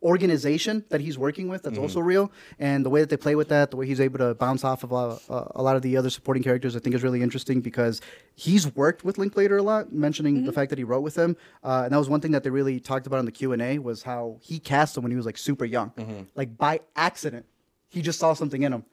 organization 0.01 0.85
that 0.91 1.01
he's 1.01 1.19
working 1.19 1.49
with 1.49 1.65
that's 1.65 1.77
also 1.79 1.99
real, 1.99 2.31
and 2.61 2.85
the 2.87 2.91
way 2.91 3.01
that 3.01 3.09
they 3.09 3.17
play 3.17 3.35
with 3.35 3.49
that, 3.49 3.73
the 3.73 3.77
way 3.77 3.85
he's 3.85 4.01
able 4.01 4.19
to 4.19 4.35
bounce 4.35 4.63
off 4.63 4.85
of 4.85 4.93
a, 4.93 5.19
a, 5.33 5.53
a 5.57 5.63
lot 5.63 5.75
of 5.75 5.83
the 5.83 5.97
other 5.97 6.11
supporting 6.11 6.43
characters, 6.43 6.77
I 6.77 6.79
think 6.79 6.95
is 6.95 7.03
really 7.03 7.21
interesting 7.23 7.61
because 7.63 8.01
he's 8.37 8.73
worked 8.77 9.03
with 9.05 9.19
Linklater 9.19 9.57
a 9.57 9.63
lot, 9.63 9.93
mentioning 9.93 10.45
the 10.45 10.53
fact 10.53 10.69
that 10.71 10.79
he 10.79 10.85
wrote 10.85 11.01
with 11.01 11.17
him, 11.17 11.37
uh, 11.65 11.83
and 11.85 11.93
that 11.93 11.99
was 11.99 12.09
one 12.09 12.21
thing 12.21 12.31
that 12.33 12.45
they 12.45 12.51
really 12.51 12.79
talked 12.79 13.09
about 13.09 13.19
in 13.19 13.25
the 13.25 13.33
Q 13.33 13.53
and 13.53 13.61
A 13.63 13.79
was 13.79 14.05
how 14.05 14.37
he 14.41 14.61
cast 14.61 14.97
him 14.97 15.03
when 15.03 15.11
he 15.11 15.17
was 15.17 15.27
like 15.27 15.39
super 15.39 15.65
young, 15.65 16.29
like 16.37 16.57
by 16.57 16.81
accident, 16.95 17.47
he 17.89 18.03
just 18.03 18.21
saw 18.21 18.35
something 18.35 18.63
in 18.63 18.73
him. 18.73 18.85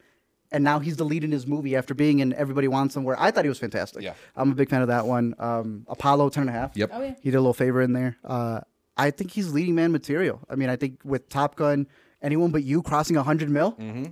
And 0.52 0.64
now 0.64 0.80
he's 0.80 0.98
the 0.98 1.06
lead 1.06 1.24
in 1.24 1.32
his 1.32 1.48
movie 1.48 1.76
after 1.78 1.94
being 1.94 2.20
in 2.20 2.34
Everybody 2.34 2.68
Wants 2.68 2.94
Some, 2.94 3.04
where 3.06 3.20
I 3.20 3.32
thought 3.32 3.46
he 3.46 3.50
was 3.50 3.60
fantastic. 3.60 4.04
Yeah. 4.04 4.14
I'm 4.36 4.52
a 4.52 4.56
big 4.56 4.70
fan 4.70 4.82
of 4.82 4.90
that 4.90 5.06
one. 5.08 5.34
Um, 5.40 5.86
Apollo, 5.88 6.30
10 6.32 6.42
and 6.42 6.50
a 6.50 6.54
half. 6.54 6.76
Yep. 6.76 6.90
Oh, 6.94 7.02
yeah. 7.02 7.14
He 7.22 7.32
did 7.32 7.38
a 7.38 7.40
little 7.40 7.54
favor 7.54 7.82
in 7.82 7.94
there. 7.94 8.18
Uh, 8.26 8.60
I 8.98 9.12
think 9.12 9.32
he's 9.32 9.52
leading 9.54 9.76
man 9.76 9.92
material. 9.94 10.42
I 10.50 10.56
mean, 10.56 10.70
I 10.70 10.76
think 10.76 11.00
with 11.06 11.30
Top 11.30 11.56
Gun, 11.56 11.88
anyone 12.22 12.52
but 12.52 12.64
you 12.64 12.82
crossing 12.82 13.16
100 13.16 13.50
mil, 13.50 13.72
Mm-hmm. 13.74 14.06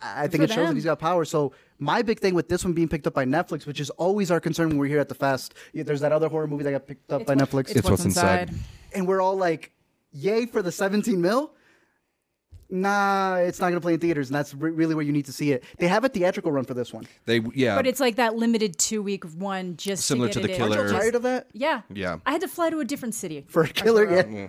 I 0.00 0.24
I 0.24 0.28
think 0.28 0.44
it 0.44 0.50
shows 0.50 0.68
that 0.68 0.74
he's 0.74 0.84
got 0.84 1.00
power. 1.00 1.24
So 1.24 1.52
my 1.80 2.02
big 2.02 2.20
thing 2.20 2.34
with 2.34 2.48
this 2.48 2.64
one 2.64 2.72
being 2.72 2.86
picked 2.88 3.06
up 3.08 3.14
by 3.14 3.24
Netflix, 3.24 3.66
which 3.66 3.80
is 3.80 3.90
always 3.90 4.30
our 4.30 4.38
concern 4.38 4.68
when 4.68 4.78
we're 4.78 4.86
here 4.86 5.00
at 5.00 5.08
the 5.08 5.14
fest, 5.16 5.54
yeah, 5.72 5.82
there's 5.82 6.00
that 6.02 6.12
other 6.12 6.28
horror 6.28 6.46
movie 6.46 6.62
that 6.64 6.70
got 6.70 6.86
picked 6.86 7.10
up 7.12 7.26
by 7.26 7.34
Netflix, 7.34 7.74
It's 7.74 7.88
what's 7.88 8.04
inside. 8.04 8.52
and 8.94 9.08
we're 9.08 9.20
all 9.20 9.36
like, 9.36 9.72
"Yay 10.12 10.46
for 10.46 10.62
the 10.62 10.70
17 10.70 11.20
mil." 11.20 11.52
Nah, 12.70 13.36
it's 13.36 13.60
not 13.60 13.66
going 13.66 13.76
to 13.76 13.80
play 13.80 13.94
in 13.94 14.00
theaters, 14.00 14.28
and 14.28 14.34
that's 14.34 14.52
re- 14.54 14.70
really 14.70 14.94
where 14.94 15.04
you 15.04 15.12
need 15.12 15.24
to 15.26 15.32
see 15.32 15.52
it. 15.52 15.64
They 15.78 15.88
have 15.88 16.04
a 16.04 16.08
theatrical 16.08 16.52
run 16.52 16.64
for 16.64 16.74
this 16.74 16.92
one. 16.92 17.06
They 17.24 17.40
yeah. 17.54 17.76
But 17.76 17.86
it's 17.86 18.00
like 18.00 18.16
that 18.16 18.36
limited 18.36 18.78
two 18.78 19.02
week 19.02 19.24
one 19.24 19.76
just 19.76 20.04
Similar 20.04 20.28
to, 20.28 20.40
to 20.40 20.46
The 20.46 20.52
it. 20.52 20.56
Killer. 20.56 20.78
Aren't 20.78 20.92
you 20.92 20.98
tired 20.98 21.14
of 21.14 21.22
that? 21.22 21.46
Yeah. 21.54 21.82
Yeah. 21.92 22.18
I 22.26 22.32
had 22.32 22.42
to 22.42 22.48
fly 22.48 22.68
to 22.70 22.80
a 22.80 22.84
different 22.84 23.14
city. 23.14 23.46
For 23.48 23.62
a 23.62 23.68
killer, 23.68 24.04
yeah. 24.10 24.48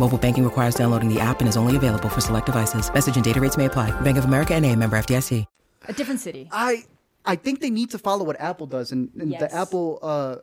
Mobile 0.00 0.16
banking 0.16 0.44
requires 0.44 0.74
downloading 0.74 1.12
the 1.12 1.20
app 1.20 1.40
and 1.40 1.48
is 1.48 1.58
only 1.58 1.76
available 1.76 2.08
for 2.08 2.22
select 2.22 2.46
devices. 2.46 2.90
Message 2.94 3.16
and 3.16 3.24
data 3.24 3.38
rates 3.38 3.58
may 3.58 3.66
apply. 3.66 3.90
Bank 4.00 4.16
of 4.16 4.24
America 4.24 4.54
and 4.54 4.64
a 4.64 4.74
member 4.74 4.96
FDIC. 4.96 5.44
A 5.88 5.92
different 5.92 6.20
city. 6.20 6.48
I 6.50 6.84
I 7.26 7.36
think 7.36 7.60
they 7.60 7.68
need 7.68 7.90
to 7.90 7.98
follow 7.98 8.24
what 8.24 8.40
Apple 8.40 8.66
does, 8.66 8.92
and, 8.92 9.10
and 9.20 9.30
Yes. 9.30 9.40
the 9.42 9.54
Apple. 9.54 9.98
Uh, 10.02 10.36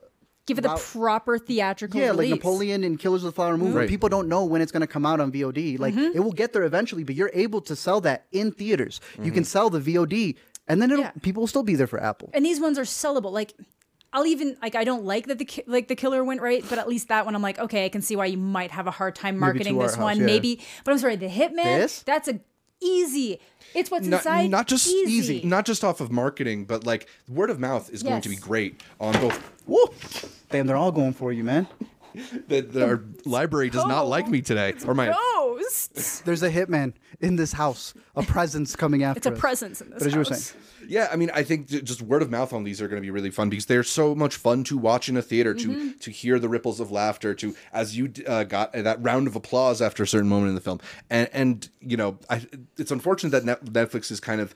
Give 0.45 0.59
it 0.59 0.61
the 0.61 0.69
route- 0.69 0.79
proper 0.79 1.39
theatrical 1.39 1.99
yeah, 1.99 2.09
release. 2.11 2.31
like 2.31 2.39
Napoleon 2.39 2.83
and 2.83 2.99
Killers 2.99 3.23
of 3.23 3.29
the 3.33 3.35
Flower 3.35 3.57
Moon. 3.57 3.73
Right. 3.73 3.89
People 3.89 4.09
don't 4.09 4.27
know 4.29 4.45
when 4.45 4.61
it's 4.61 4.71
going 4.71 4.81
to 4.81 4.87
come 4.87 5.05
out 5.07 5.19
on 5.19 5.31
VOD. 5.31 5.77
Like 5.79 5.95
Mm-hmm. 5.95 6.15
it 6.15 6.19
will 6.23 6.31
get 6.31 6.53
there 6.53 6.63
eventually, 6.63 7.03
but 7.03 7.15
you're 7.15 7.31
able 7.33 7.59
to 7.61 7.75
sell 7.75 7.99
that 8.01 8.27
in 8.31 8.51
theaters. 8.51 9.01
You 9.21 9.31
can 9.31 9.43
sell 9.43 9.69
the 9.71 9.79
VOD, 9.81 10.35
and 10.67 10.79
then 10.81 10.91
it'll, 10.91 11.03
Yeah. 11.05 11.11
people 11.23 11.41
will 11.41 11.47
still 11.47 11.63
be 11.63 11.73
there 11.75 11.87
for 11.87 11.99
Apple. 12.01 12.29
and 12.35 12.45
these 12.45 12.59
ones 12.59 12.77
are 12.77 12.83
sellable. 12.83 13.31
Like, 13.31 13.53
I'll 14.13 14.25
even 14.25 14.57
like 14.61 14.75
I 14.75 14.83
don't 14.83 15.03
like 15.05 15.27
that 15.27 15.37
the 15.37 15.45
ki- 15.45 15.63
like 15.67 15.87
the 15.87 15.95
killer 15.95 16.23
went 16.23 16.41
right, 16.41 16.63
but 16.69 16.79
at 16.79 16.87
least 16.87 17.09
that 17.09 17.25
one 17.25 17.35
I'm 17.35 17.41
like, 17.41 17.59
okay, 17.59 17.85
I 17.85 17.89
can 17.89 18.01
see 18.01 18.15
why 18.15 18.25
you 18.27 18.37
might 18.37 18.71
have 18.71 18.87
a 18.87 18.91
hard 18.91 19.15
time 19.15 19.37
marketing 19.37 19.73
to 19.75 19.81
our 19.81 19.87
this 19.87 19.95
house, 19.95 20.03
one. 20.03 20.17
yeah. 20.19 20.25
Maybe, 20.25 20.61
but 20.83 20.91
I'm 20.91 20.97
sorry, 20.97 21.15
the 21.17 21.27
Hitman. 21.27 21.63
This? 21.63 22.03
That's 22.03 22.27
a 22.27 22.39
easy. 22.81 23.39
It's 23.73 23.91
what's 23.91 24.07
not, 24.07 24.17
inside. 24.17 24.49
not 24.49 24.67
just 24.67 24.87
easy. 24.87 25.41
not 25.43 25.65
just 25.65 25.83
off 25.83 25.99
of 25.99 26.11
marketing, 26.11 26.65
but 26.65 26.85
like 26.85 27.07
word 27.27 27.49
of 27.49 27.59
mouth 27.59 27.89
is 27.91 28.01
going 28.01 28.21
to 28.21 28.29
be 28.29 28.35
great 28.35 28.81
on 28.99 29.13
both. 29.13 29.51
Woo! 29.65 29.87
Damn, 30.49 30.67
they're 30.67 30.77
all 30.77 30.91
going 30.91 31.13
for 31.13 31.33
you, 31.33 31.43
man. 31.43 31.67
That 32.47 32.73
that 32.73 32.83
our 32.87 33.03
library 33.25 33.69
does 33.69 33.85
not 33.85 34.07
like 34.07 34.27
me 34.27 34.41
today, 34.41 34.73
or 34.85 34.93
my 34.93 35.07
Ghosts. 35.07 36.19
There's 36.25 36.43
a 36.43 36.49
hitman 36.51 36.93
in 37.19 37.35
this 37.35 37.53
house, 37.53 37.93
a 38.15 38.23
presence 38.23 38.75
coming 38.75 39.03
after. 39.03 39.17
It's 39.17 39.27
a 39.27 39.33
us. 39.33 39.39
presence 39.39 39.81
in 39.81 39.89
this 39.89 39.99
But 39.99 40.07
as 40.07 40.13
you 40.13 40.19
were 40.19 40.25
house. 40.25 40.51
saying, 40.51 40.63
Yeah, 40.89 41.09
I 41.11 41.15
mean, 41.15 41.29
I 41.33 41.43
think 41.43 41.67
just 41.67 42.01
word 42.01 42.21
of 42.21 42.29
mouth 42.29 42.53
on 42.53 42.63
these 42.63 42.81
are 42.81 42.87
going 42.87 43.01
to 43.01 43.05
be 43.05 43.11
really 43.11 43.31
fun 43.31 43.49
because 43.49 43.65
they're 43.65 43.83
so 43.83 44.15
much 44.15 44.35
fun 44.35 44.63
to 44.65 44.77
watch 44.77 45.09
in 45.09 45.17
a 45.17 45.21
theater, 45.21 45.53
to 45.53 45.67
Mm-hmm. 45.67 45.97
to 45.99 46.11
hear 46.11 46.39
the 46.39 46.47
ripples 46.49 46.79
of 46.79 46.91
laughter, 46.91 47.33
to 47.35 47.55
as 47.73 47.97
you 47.97 48.11
uh, 48.27 48.43
got 48.43 48.73
uh, 48.75 48.81
that 48.83 49.01
round 49.03 49.27
of 49.27 49.35
applause 49.35 49.81
after 49.81 50.03
a 50.03 50.07
certain 50.07 50.29
moment 50.29 50.49
in 50.49 50.55
the 50.55 50.61
film, 50.61 50.79
and 51.09 51.29
and 51.33 51.69
you 51.81 51.97
know, 51.97 52.19
I, 52.29 52.45
it's 52.77 52.91
unfortunate 52.91 53.31
that 53.31 53.59
Netflix 53.65 54.11
is 54.11 54.19
kind 54.19 54.41
of 54.41 54.55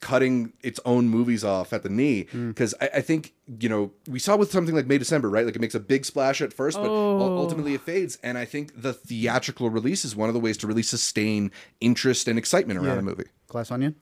cutting 0.00 0.52
its 0.62 0.80
own 0.84 1.08
movies 1.08 1.44
off 1.44 1.72
at 1.72 1.82
the 1.84 1.88
knee 1.88 2.24
Hmm. 2.32 2.48
because 2.48 2.74
I, 2.80 2.90
I 2.94 3.00
think 3.00 3.34
you 3.60 3.68
know 3.68 3.92
we 4.08 4.18
saw 4.18 4.36
with 4.36 4.50
something 4.50 4.74
like 4.74 4.86
May 4.86 4.98
December, 4.98 5.30
right? 5.30 5.46
Like 5.46 5.54
it 5.54 5.60
makes 5.60 5.74
a 5.76 5.80
big 5.80 6.04
splash 6.04 6.40
at 6.40 6.52
first, 6.52 6.76
but 6.76 6.88
Oh. 6.90 7.36
ultimately 7.38 7.74
it 7.74 7.80
fades, 7.82 8.18
and 8.22 8.36
I 8.36 8.44
think 8.44 8.80
the 8.82 8.92
theatrical 8.92 9.70
release 9.70 10.04
is 10.04 10.16
one 10.16 10.28
of 10.28 10.34
the 10.34 10.40
ways 10.40 10.56
to 10.58 10.66
really 10.66 10.82
sustain 10.82 11.52
interest 11.80 12.26
and 12.26 12.36
excitement 12.38 12.78
around 12.78 12.94
Yeah. 12.94 12.98
a 12.98 13.02
movie. 13.02 13.24
Glass 13.48 13.70
Onion. 13.70 13.94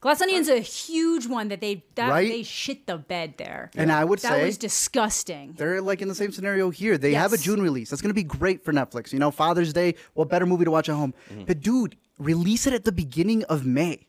Glass 0.00 0.20
Onion's 0.20 0.48
a 0.50 0.58
huge 0.60 1.26
one 1.26 1.48
that 1.48 1.62
they 1.62 1.82
that 1.94 2.10
Right? 2.10 2.28
they 2.28 2.42
shit 2.42 2.86
the 2.86 2.98
bed 2.98 3.34
there. 3.38 3.70
And 3.74 3.90
I 3.90 4.04
would 4.04 4.18
that 4.20 4.32
say- 4.32 4.44
was 4.44 4.58
disgusting. 4.58 5.54
They're 5.56 5.80
like 5.80 6.02
in 6.02 6.08
the 6.08 6.14
same 6.14 6.30
scenario 6.30 6.68
here. 6.70 6.98
They 6.98 7.14
have 7.14 7.32
a 7.32 7.38
June 7.38 7.62
release. 7.62 7.88
That's 7.88 8.02
going 8.02 8.10
to 8.10 8.14
be 8.14 8.22
great 8.22 8.62
for 8.64 8.72
Netflix. 8.72 9.14
You 9.14 9.18
know, 9.18 9.30
Father's 9.30 9.72
Day, 9.72 9.94
what 10.12 10.28
better 10.28 10.44
movie 10.44 10.66
to 10.66 10.70
watch 10.70 10.90
at 10.90 10.94
home? 10.94 11.14
Mm-hmm. 11.32 11.44
But 11.46 11.60
dude, 11.60 11.96
release 12.18 12.66
it 12.66 12.74
at 12.74 12.84
the 12.84 12.92
beginning 12.92 13.44
of 13.44 13.64
May. 13.64 14.06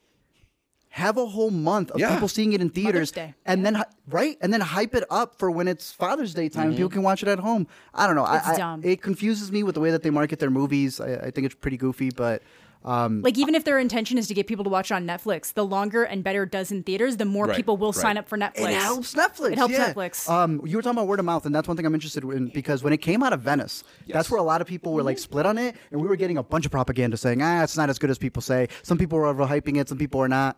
Have 0.95 1.17
a 1.17 1.25
whole 1.25 1.51
month 1.51 1.91
of 1.91 1.99
Yeah. 1.99 2.13
people 2.13 2.29
seeing 2.29 2.53
it 2.53 2.61
in 2.61 2.69
theaters, 2.69 3.11
Day. 3.11 3.33
and 3.45 3.65
then 3.65 3.83
right, 4.09 4.37
and 4.41 4.53
then 4.53 4.61
hype 4.61 4.95
it 4.95 5.03
up 5.09 5.37
for 5.37 5.51
when 5.51 5.67
it's 5.67 5.91
Father's 5.91 6.33
Day 6.33 6.47
time. 6.47 6.67
and 6.69 6.77
People 6.77 6.89
can 6.89 7.03
watch 7.03 7.21
it 7.21 7.27
at 7.27 7.39
home. 7.39 7.67
I 7.93 8.07
don't 8.07 8.15
know. 8.15 8.23
I, 8.23 8.37
It's 8.37 8.47
I- 8.47 8.55
dumb. 8.57 8.81
it 8.81 9.01
confuses 9.01 9.51
me 9.51 9.61
with 9.63 9.75
the 9.75 9.81
way 9.81 9.91
that 9.91 10.03
they 10.03 10.09
market 10.09 10.39
their 10.39 10.49
movies. 10.49 11.01
I, 11.01 11.15
I 11.15 11.31
think 11.31 11.45
it's 11.47 11.55
pretty 11.55 11.75
goofy, 11.75 12.11
but 12.11 12.41
um, 12.85 13.21
Like 13.23 13.37
even 13.37 13.55
if 13.55 13.65
their 13.65 13.77
intention 13.77 14.17
is 14.17 14.27
to 14.27 14.33
get 14.33 14.47
people 14.47 14.63
to 14.63 14.69
watch 14.69 14.89
on 14.89 15.05
Netflix, 15.05 15.53
the 15.53 15.65
longer 15.65 16.03
and 16.03 16.23
better 16.23 16.43
it 16.43 16.51
does 16.51 16.71
in 16.71 16.81
theaters, 16.83 17.17
the 17.17 17.25
more 17.25 17.47
Right, 17.47 17.57
people 17.57 17.75
will 17.75 17.91
right. 17.91 18.01
sign 18.01 18.17
up 18.17 18.29
for 18.29 18.37
Netflix. 18.37 18.69
It 18.69 18.73
helps 18.75 19.13
Netflix. 19.15 19.51
It 19.51 19.57
helps 19.57 19.73
yeah. 19.73 19.91
Netflix. 19.91 20.29
Um, 20.29 20.61
you 20.65 20.77
were 20.77 20.81
talking 20.81 20.97
about 20.97 21.07
word 21.07 21.19
of 21.19 21.25
mouth, 21.25 21.45
and 21.45 21.53
that's 21.53 21.67
one 21.67 21.75
thing 21.75 21.85
I'm 21.85 21.93
interested 21.93 22.23
in 22.23 22.47
because 22.53 22.83
when 22.83 22.93
it 22.93 22.99
came 22.99 23.21
out 23.21 23.33
of 23.33 23.41
Venice, 23.41 23.83
that's 24.07 24.31
where 24.31 24.39
a 24.39 24.43
lot 24.43 24.61
of 24.61 24.67
people 24.67 24.93
were 24.93 25.03
like 25.03 25.17
split 25.19 25.45
on 25.45 25.57
it, 25.57 25.75
and 25.91 25.99
we 25.99 26.07
were 26.07 26.15
getting 26.15 26.37
a 26.37 26.43
bunch 26.43 26.65
of 26.65 26.71
propaganda 26.71 27.17
saying, 27.17 27.41
ah, 27.41 27.63
it's 27.63 27.75
not 27.75 27.89
as 27.89 27.99
good 27.99 28.11
as 28.11 28.17
people 28.17 28.41
say. 28.41 28.69
Some 28.83 28.97
people 28.97 29.17
were 29.19 29.33
overhyping 29.33 29.75
it, 29.77 29.89
some 29.89 29.97
people 29.97 30.21
are 30.21 30.29
not. 30.29 30.55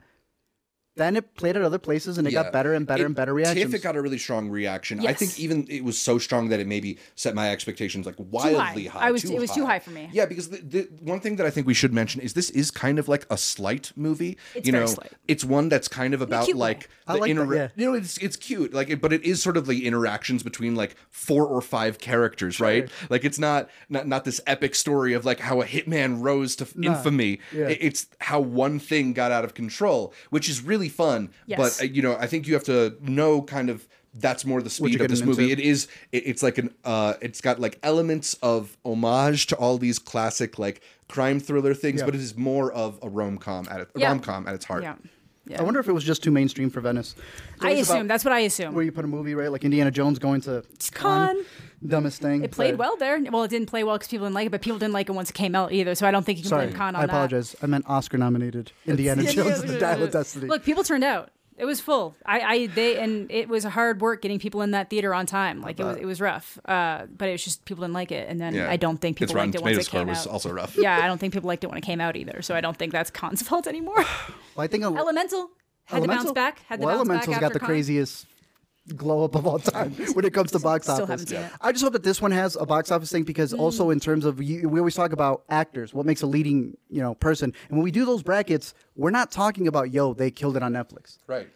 Then 0.97 1.15
it 1.15 1.35
played 1.35 1.55
at 1.55 1.61
other 1.61 1.77
places, 1.79 2.17
and 2.17 2.27
it 2.27 2.33
Yeah. 2.33 2.43
got 2.43 2.51
better 2.51 2.73
and 2.73 2.85
better 2.85 3.03
It- 3.03 3.05
and 3.07 3.15
better 3.15 3.31
TIFF, 3.31 3.37
reactions. 3.37 3.73
it 3.73 3.81
got 3.83 3.95
a 3.95 4.01
really 4.01 4.17
strong 4.17 4.49
reaction. 4.49 5.05
I 5.05 5.13
think 5.13 5.39
even 5.39 5.65
it 5.69 5.83
was 5.83 5.97
so 5.97 6.17
strong 6.17 6.49
that 6.49 6.59
it 6.59 6.67
maybe 6.67 6.97
set 7.15 7.35
my 7.35 7.51
expectations 7.51 8.05
like 8.05 8.15
wildly 8.17 8.85
high. 8.85 8.99
high. 8.99 9.07
I 9.07 9.11
was- 9.11 9.23
it 9.23 9.39
was 9.39 9.51
too 9.51 9.65
high 9.65 9.79
for 9.79 9.91
me. 9.91 10.09
Yeah, 10.11 10.25
because 10.25 10.49
the, 10.49 10.57
the 10.57 10.89
one 11.01 11.19
thing 11.19 11.35
that 11.37 11.45
I 11.45 11.49
think 11.51 11.67
we 11.67 11.73
should 11.73 11.93
mention 11.93 12.21
is 12.21 12.33
this 12.33 12.49
is 12.49 12.71
kind 12.71 12.99
of 12.99 13.07
like 13.07 13.25
a 13.29 13.37
slight 13.37 13.91
movie. 13.95 14.37
It's 14.55 14.65
you 14.65 14.71
very 14.71 14.85
know, 14.85 14.91
slight. 14.91 15.11
it's 15.27 15.43
one 15.45 15.69
that's 15.69 15.87
kind 15.87 16.13
of 16.13 16.21
about 16.21 16.45
cute 16.45 16.57
way. 16.57 16.61
like 16.61 16.89
I 17.07 17.13
the 17.13 17.19
like 17.19 17.35
that, 17.35 17.55
yeah. 17.55 17.67
you 17.75 17.85
know 17.91 17.93
it's 17.97 18.17
it's 18.17 18.35
cute 18.35 18.73
like 18.73 18.89
it, 18.89 18.99
but 19.01 19.13
it 19.13 19.23
is 19.23 19.41
sort 19.41 19.57
of 19.57 19.65
the 19.67 19.85
interactions 19.85 20.43
between 20.43 20.75
like 20.75 20.95
four 21.09 21.45
or 21.45 21.61
five 21.61 21.99
characters, 21.99 22.59
right? 22.59 22.89
Like 23.09 23.23
it's 23.23 23.39
not 23.39 23.69
not 23.89 24.07
not 24.07 24.25
this 24.25 24.41
epic 24.47 24.75
story 24.75 25.13
of 25.13 25.25
like 25.25 25.39
how 25.41 25.61
a 25.61 25.65
hitman 25.65 26.21
rose 26.21 26.55
to 26.57 26.67
infamy. 26.81 27.39
Yeah. 27.53 27.67
It's 27.69 28.07
how 28.19 28.39
one 28.39 28.79
thing 28.79 29.13
got 29.13 29.31
out 29.31 29.45
of 29.45 29.53
control, 29.53 30.13
which 30.29 30.49
is 30.49 30.61
really 30.61 30.86
fun. 30.89 31.29
Yes. 31.45 31.57
But 31.79 31.85
uh, 31.85 31.91
you 31.91 32.01
know, 32.01 32.15
I 32.17 32.27
think 32.27 32.47
you 32.47 32.53
have 32.53 32.63
to 32.65 32.95
know 33.01 33.41
kind 33.41 33.69
of 33.69 33.87
that's 34.13 34.45
more 34.45 34.61
the 34.61 34.69
speed 34.69 34.99
of 34.99 35.09
this 35.09 35.21
movie. 35.21 35.51
into. 35.51 35.61
It 35.61 35.65
is. 35.65 35.87
It, 36.11 36.25
it's 36.27 36.41
like 36.43 36.57
an. 36.57 36.73
Uh, 36.83 37.13
it's 37.21 37.41
got 37.41 37.59
like 37.59 37.77
elements 37.83 38.33
of 38.41 38.77
homage 38.83 39.47
to 39.47 39.55
all 39.55 39.77
these 39.77 39.99
classic 39.99 40.57
like 40.57 40.81
crime 41.07 41.39
thriller 41.39 41.73
things, 41.73 41.99
Yeah. 41.99 42.05
but 42.05 42.15
it 42.15 42.21
is 42.21 42.35
more 42.35 42.71
of 42.71 42.99
a 43.01 43.09
rom 43.09 43.37
com 43.37 43.67
at 43.69 43.81
it, 43.81 43.89
Yeah. 43.95 44.07
rom 44.09 44.19
com 44.19 44.47
at 44.47 44.55
its 44.55 44.65
heart. 44.65 44.83
Yeah. 44.83 44.95
Yeah. 45.49 45.59
I 45.61 45.63
wonder 45.63 45.79
if 45.79 45.87
it 45.87 45.93
was 45.93 46.03
just 46.03 46.23
too 46.23 46.31
mainstream 46.31 46.69
for 46.69 46.81
Venice. 46.81 47.15
It's 47.55 47.65
I 47.65 47.71
assume 47.71 48.07
that's 48.07 48.25
what 48.25 48.33
I 48.33 48.39
assume. 48.39 48.73
where 48.73 48.83
you 48.83 48.91
put 48.91 49.05
a 49.05 49.07
movie 49.07 49.33
right, 49.35 49.51
like 49.51 49.63
Indiana 49.63 49.91
Jones 49.91 50.19
going 50.19 50.41
to 50.41 50.63
Cannes. 50.93 51.45
dumbest 51.85 52.21
thing. 52.21 52.43
It 52.43 52.51
played 52.51 52.71
but- 52.71 52.79
well 52.79 52.97
there. 52.97 53.19
Well, 53.31 53.43
it 53.43 53.49
didn't 53.49 53.67
play 53.67 53.83
well 53.83 53.95
because 53.97 54.09
people 54.09 54.25
didn't 54.25 54.35
like 54.35 54.47
it, 54.47 54.51
but 54.51 54.61
people 54.61 54.77
didn't 54.79 54.93
like 54.93 55.09
it 55.09 55.13
once 55.13 55.29
it 55.29 55.33
came 55.33 55.55
out 55.55 55.71
either. 55.71 55.95
So 55.95 56.05
I 56.07 56.11
don't 56.11 56.25
think 56.25 56.37
you 56.39 56.43
can 56.43 56.49
Sorry, 56.49 56.65
blame 56.67 56.77
Cannes 56.77 56.95
on 56.95 57.03
I 57.03 57.05
that. 57.05 57.09
apologize. 57.13 57.55
I 57.61 57.65
meant 57.67 57.85
Oscar 57.87 58.17
nominated 58.17 58.71
Indiana 58.85 59.23
Jones: 59.31 59.61
The 59.63 59.79
Dial 59.79 60.03
of 60.03 60.11
Destiny. 60.11 60.47
Look, 60.47 60.63
people 60.63 60.83
turned 60.83 61.03
out. 61.03 61.29
It 61.57 61.65
was 61.65 61.79
full. 61.79 62.15
I, 62.25 62.39
I, 62.41 62.67
they, 62.67 62.99
and 62.99 63.31
it 63.31 63.49
was 63.49 63.63
hard 63.63 63.99
work 63.99 64.21
getting 64.21 64.37
people 64.37 64.61
in 64.61 64.71
that 64.71 64.91
theater 64.91 65.11
on 65.13 65.25
time. 65.25 65.59
Like 65.61 65.79
it 65.79 65.83
was, 65.83 65.97
it 65.97 66.05
was 66.05 66.21
rough. 66.21 66.59
Uh, 66.65 67.07
but 67.09 67.29
it 67.29 67.31
was 67.31 67.43
just 67.43 67.65
people 67.65 67.81
didn't 67.81 67.95
like 67.95 68.11
it, 68.11 68.29
and 68.29 68.39
then 68.39 68.53
Yeah. 68.53 68.69
I 68.69 68.77
don't 68.77 68.99
think 68.99 69.19
Its 69.19 69.31
people 69.31 69.35
Rotten 69.41 69.49
liked 69.51 69.55
it 69.55 69.61
once 69.63 69.71
Tomatoes 69.73 69.87
it 69.87 69.91
came 69.91 70.01
score 70.01 70.09
was 70.09 70.27
out. 70.27 70.33
also 70.33 70.51
rough. 70.51 70.77
yeah, 70.77 70.99
I 71.03 71.07
don't 71.07 71.17
think 71.17 71.33
people 71.33 71.47
liked 71.47 71.63
it 71.63 71.67
when 71.67 71.77
it 71.79 71.81
came 71.81 71.99
out 71.99 72.15
either. 72.15 72.41
So 72.43 72.53
I 72.55 72.61
don't 72.61 72.77
think 72.77 72.91
that's 72.91 73.09
Cannes's 73.09 73.47
fault 73.47 73.65
anymore. 73.65 73.95
Well, 73.97 74.63
I 74.63 74.67
think 74.67 74.83
a, 74.83 74.87
Elemental 74.87 75.49
had 75.85 76.03
to 76.03 76.07
bounce 76.07 76.17
Elemental- 76.25 76.33
back. 76.35 76.59
Had 76.67 76.79
to 76.79 76.85
well, 76.85 76.95
bounce 76.97 77.07
Elemental's 77.09 77.27
back 77.35 77.41
got 77.41 77.53
the 77.53 77.59
Cannes. 77.59 77.67
craziest 77.67 78.25
glow 78.95 79.23
up 79.23 79.35
of 79.35 79.45
all 79.45 79.59
time 79.59 79.91
when 80.13 80.23
it 80.25 80.33
comes 80.33 80.51
to 80.51 80.59
box 80.59 80.85
Still 80.85 80.95
office. 81.03 81.09
haven't 81.09 81.27
seen 81.27 81.39
it. 81.39 81.51
I 81.61 81.71
just 81.71 81.83
hope 81.83 81.93
that 81.93 82.03
this 82.03 82.21
one 82.21 82.31
has 82.31 82.55
a 82.55 82.65
box 82.65 82.91
office 82.91 83.11
thing 83.11 83.23
because 83.23 83.53
Mm. 83.53 83.59
also 83.59 83.89
in 83.89 83.99
terms 83.99 84.25
of 84.25 84.39
we 84.39 84.63
always 84.63 84.95
talk 84.95 85.11
about 85.13 85.43
actors, 85.49 85.93
what 85.93 86.05
makes 86.05 86.21
a 86.21 86.27
leading 86.27 86.77
you 86.89 87.01
know 87.01 87.15
person, 87.15 87.53
and 87.69 87.77
when 87.77 87.83
we 87.83 87.91
do 87.91 88.05
those 88.05 88.23
brackets, 88.23 88.73
we're 88.95 89.11
not 89.11 89.31
talking 89.31 89.67
about 89.67 89.91
yo 89.91 90.13
they 90.13 90.31
killed 90.31 90.55
it 90.57 90.63
on 90.63 90.73
Netflix. 90.73 91.17
Right. 91.27 91.47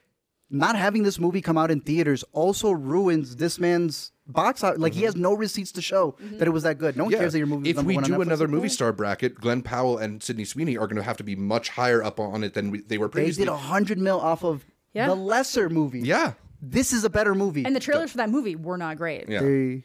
Not 0.53 0.75
having 0.75 1.03
this 1.03 1.17
movie 1.17 1.39
come 1.41 1.57
out 1.57 1.71
in 1.71 1.79
theaters 1.79 2.25
also 2.33 2.71
ruins 2.71 3.37
this 3.37 3.57
man's 3.57 4.11
box 4.27 4.63
office. 4.65 4.79
Like 4.79 4.93
he 4.93 5.03
has 5.03 5.15
no 5.15 5.33
receipts 5.33 5.71
to 5.73 5.81
show 5.81 6.17
Mm-hmm. 6.21 6.39
that 6.39 6.47
it 6.47 6.51
was 6.51 6.63
that 6.63 6.77
good. 6.77 6.97
No 6.97 7.05
one 7.05 7.13
cares 7.13 7.31
that 7.31 7.37
your 7.37 7.47
movie. 7.47 7.69
If 7.69 7.77
number 7.77 7.87
we 7.87 7.95
one 7.95 8.03
do 8.03 8.11
Netflix. 8.13 8.21
another 8.23 8.47
movie 8.49 8.67
star 8.69 8.91
bracket, 8.91 9.35
Glen 9.35 9.61
Powell 9.61 9.97
and 9.97 10.21
Sydney 10.21 10.43
Sweeney 10.43 10.75
are 10.77 10.87
going 10.87 10.97
to 10.97 11.03
have 11.03 11.15
to 11.17 11.23
be 11.23 11.37
much 11.37 11.69
higher 11.69 12.03
up 12.03 12.19
on 12.19 12.43
it 12.43 12.53
than 12.53 12.69
we, 12.71 12.81
they 12.81 12.97
were 12.97 13.07
they 13.07 13.11
previously. 13.11 13.45
did 13.45 13.51
a 13.51 13.55
hundred 13.55 13.97
mil 13.97 14.19
off 14.19 14.43
of 14.43 14.65
Yeah. 14.93 15.07
the 15.07 15.15
lesser 15.15 15.69
movie. 15.69 16.01
yeah. 16.01 16.33
This 16.61 16.93
is 16.93 17.03
a 17.03 17.09
better 17.09 17.33
movie. 17.35 17.65
And 17.65 17.75
the 17.75 17.79
trailers 17.79 18.11
for 18.11 18.17
that 18.17 18.29
movie 18.29 18.55
were 18.55 18.77
not 18.77 18.97
great. 18.97 19.27
Yeah. 19.27 19.41
the 19.41 19.81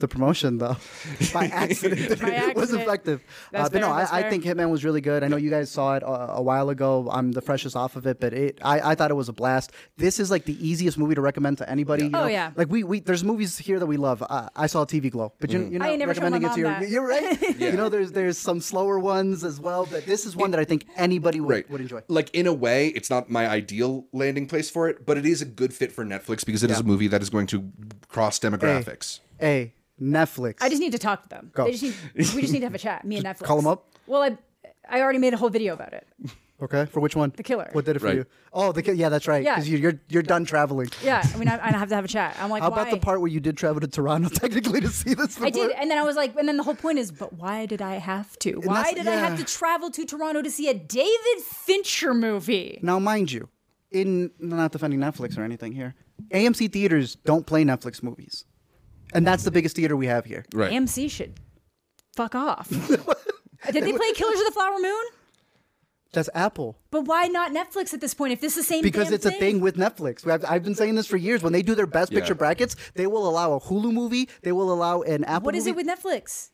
the 0.00 0.08
promotion 0.08 0.58
though 0.58 0.76
by 1.32 1.46
accident, 1.46 2.20
By 2.22 2.52
was 2.56 2.72
effective. 2.72 3.22
Uh, 3.54 3.68
but 3.68 3.80
no, 3.80 3.90
I, 3.90 4.06
I 4.10 4.28
think 4.28 4.42
Hitman 4.44 4.68
was 4.70 4.84
really 4.84 5.00
good. 5.00 5.22
I 5.22 5.28
know 5.28 5.36
you 5.36 5.50
guys 5.50 5.70
saw 5.70 5.94
it 5.94 6.02
a, 6.02 6.32
a 6.34 6.42
while 6.42 6.68
ago. 6.68 7.08
I'm 7.12 7.30
the 7.32 7.40
freshest 7.40 7.76
off 7.76 7.94
of 7.96 8.04
it, 8.06 8.18
but 8.20 8.32
it 8.34 8.58
I, 8.62 8.90
I 8.90 8.94
thought 8.96 9.10
it 9.12 9.14
was 9.14 9.28
a 9.28 9.32
blast. 9.32 9.70
This 9.96 10.18
is 10.18 10.30
like 10.32 10.44
the 10.46 10.56
easiest 10.66 10.98
movie 10.98 11.14
to 11.14 11.20
recommend 11.20 11.58
to 11.58 11.70
anybody. 11.70 12.06
you 12.06 12.10
Oh, 12.12 12.26
yeah. 12.26 12.50
like 12.56 12.68
we, 12.68 12.82
we 12.82 13.00
there's 13.00 13.22
movies 13.22 13.56
here 13.56 13.78
that 13.78 13.86
we 13.86 13.96
love. 13.96 14.22
Uh, 14.28 14.48
I 14.56 14.66
saw 14.66 14.84
TV 14.84 15.10
Glow, 15.10 15.32
but 15.38 15.50
you, 15.52 15.60
you're 15.60 15.78
not 15.78 15.88
ain't 15.90 16.00
never 16.00 16.12
shown 16.14 16.32
recommending 16.32 16.50
it 16.50 16.54
to 16.54 16.60
your. 16.60 16.68
that. 16.70 16.88
You're 16.94 17.06
right. 17.06 17.60
You 17.60 17.72
know, 17.72 17.88
there's 17.88 18.10
there's 18.12 18.36
some 18.36 18.60
slower 18.60 18.98
ones 18.98 19.44
as 19.44 19.60
well, 19.60 19.86
but 19.90 20.04
this 20.06 20.26
is 20.26 20.34
one 20.36 20.50
that 20.50 20.60
I 20.60 20.64
think 20.64 20.86
anybody 20.96 21.40
would, 21.40 21.50
Right. 21.50 21.70
would 21.70 21.80
enjoy. 21.80 22.02
Like 22.08 22.30
in 22.34 22.46
a 22.48 22.52
way, 22.52 22.88
it's 22.88 23.10
not 23.10 23.30
my 23.30 23.48
ideal 23.48 24.06
landing 24.12 24.46
place 24.48 24.68
for 24.70 24.88
it, 24.88 25.06
but 25.06 25.16
it 25.16 25.24
is 25.24 25.40
a 25.40 25.44
good 25.46 25.72
fit 25.72 25.92
for 25.92 26.04
Netflix 26.04 26.44
because 26.44 26.62
it 26.64 26.70
is 26.70 26.78
Yeah. 26.78 26.82
a 26.82 26.86
movie 26.86 27.06
that 27.08 27.22
is 27.22 27.30
going 27.30 27.46
to 27.48 27.70
cross 28.08 28.38
demographics. 28.40 29.20
A 29.42 29.72
Netflix. 30.04 30.56
I 30.60 30.68
just 30.68 30.80
need 30.80 30.92
to 30.92 30.98
talk 30.98 31.22
to 31.22 31.28
them. 31.28 31.50
Go. 31.54 31.64
They 31.64 31.72
just 31.72 31.82
need, 31.82 31.94
we 32.34 32.42
just 32.42 32.52
need 32.52 32.60
to 32.60 32.66
have 32.66 32.74
a 32.74 32.78
chat. 32.78 33.04
Me 33.04 33.16
and 33.16 33.24
Netflix. 33.24 33.44
Call 33.44 33.56
them 33.56 33.66
up? 33.66 33.88
Well, 34.06 34.22
I 34.22 34.36
I 34.88 35.00
already 35.00 35.18
made 35.18 35.32
a 35.32 35.36
whole 35.38 35.48
video 35.50 35.72
about 35.72 35.94
it. 35.94 36.06
okay 36.62 36.84
for 36.86 37.00
which 37.00 37.16
one? 37.16 37.32
The 37.36 37.42
Killer. 37.42 37.68
What 37.72 37.84
did 37.86 37.96
it 37.96 38.00
for 38.00 38.06
Right. 38.06 38.16
you? 38.16 38.26
Oh, 38.52 38.70
the 38.72 38.82
Ki- 38.82 38.92
yeah, 38.92 39.08
that's 39.08 39.26
right. 39.26 39.42
Yeah. 39.42 39.54
because 39.54 39.68
you, 39.68 39.78
you're 39.78 39.98
you're 40.08 40.22
done 40.22 40.44
traveling. 40.44 40.88
Yeah, 41.02 41.22
I 41.34 41.36
mean, 41.38 41.48
I, 41.48 41.54
I 41.54 41.70
have 41.72 41.88
to 41.88 41.94
have 41.94 42.04
a 42.04 42.08
chat. 42.08 42.36
I'm 42.38 42.50
like, 42.50 42.62
How 42.62 42.70
why? 42.70 42.82
about 42.82 42.90
the 42.90 42.98
part 42.98 43.20
where 43.20 43.30
you 43.30 43.40
did 43.40 43.56
travel 43.56 43.80
to 43.80 43.88
Toronto 43.88 44.28
technically 44.42 44.80
to 44.82 44.88
see 44.88 45.14
this? 45.14 45.40
I 45.40 45.50
did, 45.50 45.68
before? 45.68 45.80
and 45.80 45.90
then 45.90 45.98
I 45.98 46.02
was 46.02 46.16
like, 46.16 46.36
and 46.36 46.46
then 46.46 46.56
the 46.58 46.62
whole 46.62 46.74
point 46.76 46.98
is, 46.98 47.10
but 47.10 47.32
why 47.32 47.64
did 47.66 47.80
I 47.80 47.94
have 47.96 48.38
to? 48.40 48.52
Why 48.62 48.74
that's- 48.82 48.94
did 48.94 49.08
I 49.08 49.16
have 49.16 49.38
yeah. 49.38 49.44
to 49.44 49.52
travel 49.52 49.90
to 49.90 50.04
Toronto 50.04 50.42
to 50.42 50.50
see 50.50 50.68
a 50.68 50.74
David 50.74 51.38
Fincher 51.44 52.12
movie? 52.14 52.78
Now, 52.82 52.98
mind 52.98 53.32
you, 53.32 53.48
in 53.90 54.30
not 54.38 54.72
defending 54.72 55.00
Netflix 55.00 55.36
or 55.38 55.42
anything 55.44 55.72
here, 55.72 55.94
AMC 56.30 56.72
theaters 56.72 57.16
don't 57.24 57.46
play 57.46 57.64
Netflix 57.64 58.02
movies, 58.02 58.44
and 59.14 59.26
that's 59.26 59.44
the 59.44 59.50
biggest 59.50 59.76
theater 59.76 59.96
we 59.96 60.06
have 60.06 60.24
here. 60.24 60.44
Right. 60.52 60.72
AMC 60.72 61.10
should 61.10 61.34
fuck 62.14 62.34
off. 62.34 62.68
did 63.72 63.84
they 63.84 63.92
play 63.92 64.12
Killers 64.12 64.38
of 64.40 64.46
the 64.46 64.52
Flower 64.52 64.78
Moon? 64.80 65.04
That's 66.12 66.30
Apple 66.32 66.78
But 66.92 67.06
why 67.06 67.26
not 67.26 67.50
Netflix 67.52 67.92
at 67.92 68.00
this 68.00 68.14
point? 68.14 68.32
If 68.32 68.40
this 68.40 68.56
is 68.56 68.66
the 68.68 68.74
same 68.74 68.82
because 68.82 69.06
damn 69.06 69.14
it's 69.14 69.26
a 69.26 69.32
thing 69.32 69.60
with 69.60 69.76
Netflix. 69.76 70.24
I've, 70.30 70.44
I've 70.48 70.62
been 70.62 70.76
saying 70.76 70.94
this 70.94 71.08
for 71.08 71.16
years. 71.16 71.42
When 71.42 71.52
they 71.52 71.62
do 71.62 71.74
their 71.74 71.88
best 71.88 72.12
Yeah. 72.12 72.20
picture 72.20 72.36
brackets, 72.36 72.76
they 72.94 73.08
will 73.08 73.28
allow 73.28 73.54
a 73.54 73.60
Hulu 73.60 73.92
movie. 73.92 74.28
They 74.42 74.52
will 74.52 74.72
allow 74.72 75.02
an 75.02 75.24
Apple. 75.24 75.46
What 75.46 75.56
is 75.56 75.66
it 75.66 75.74
with 75.74 75.88
Netflix? 75.88 76.50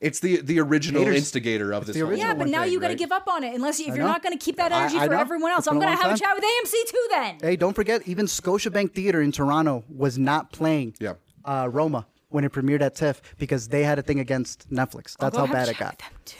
It's 0.00 0.18
the 0.20 0.40
the 0.40 0.58
original 0.60 1.02
Haters. 1.02 1.16
instigator 1.16 1.72
of 1.72 1.86
this. 1.86 1.98
whole 2.00 2.12
Yeah, 2.12 2.34
but 2.34 2.48
now 2.48 2.62
thing, 2.62 2.72
you 2.72 2.80
got 2.80 2.88
to 2.88 2.92
right? 2.92 2.98
give 2.98 3.12
up 3.12 3.26
on 3.28 3.44
it 3.44 3.54
unless 3.54 3.78
you, 3.80 3.86
if 3.88 3.96
you're 3.96 4.04
not 4.06 4.22
going 4.22 4.36
to 4.36 4.44
keep 4.44 4.56
that 4.56 4.72
energy 4.72 4.96
I 4.98 5.06
for 5.06 5.12
know. 5.14 5.20
everyone 5.20 5.50
else. 5.52 5.66
I'm 5.68 5.78
going 5.80 5.86
to 5.96 6.00
long 6.00 6.02
have 6.10 6.16
a 6.16 6.18
chat 6.18 6.34
with 6.34 6.44
AMC 6.44 6.90
too 6.90 7.06
then. 7.10 7.38
Hey, 7.40 7.56
don't 7.56 7.74
forget, 7.74 8.02
even 8.06 8.26
Scotiabank 8.26 8.94
Theater 8.94 9.20
in 9.22 9.30
Toronto 9.32 9.84
was 9.88 10.18
not 10.18 10.50
playing 10.52 10.94
Yeah. 11.00 11.14
Uh, 11.44 11.68
Roma 11.70 12.06
when 12.28 12.44
it 12.44 12.52
premiered 12.52 12.80
at 12.80 12.94
TIFF 12.94 13.20
because 13.38 13.68
they 13.68 13.84
had 13.84 13.98
a 13.98 14.02
thing 14.02 14.18
against 14.20 14.70
Netflix. 14.70 15.16
That's 15.18 15.36
how 15.36 15.46
bad 15.46 15.68
it 15.68 15.76
got. 15.76 16.02
with 16.12 16.24
too. 16.24 16.38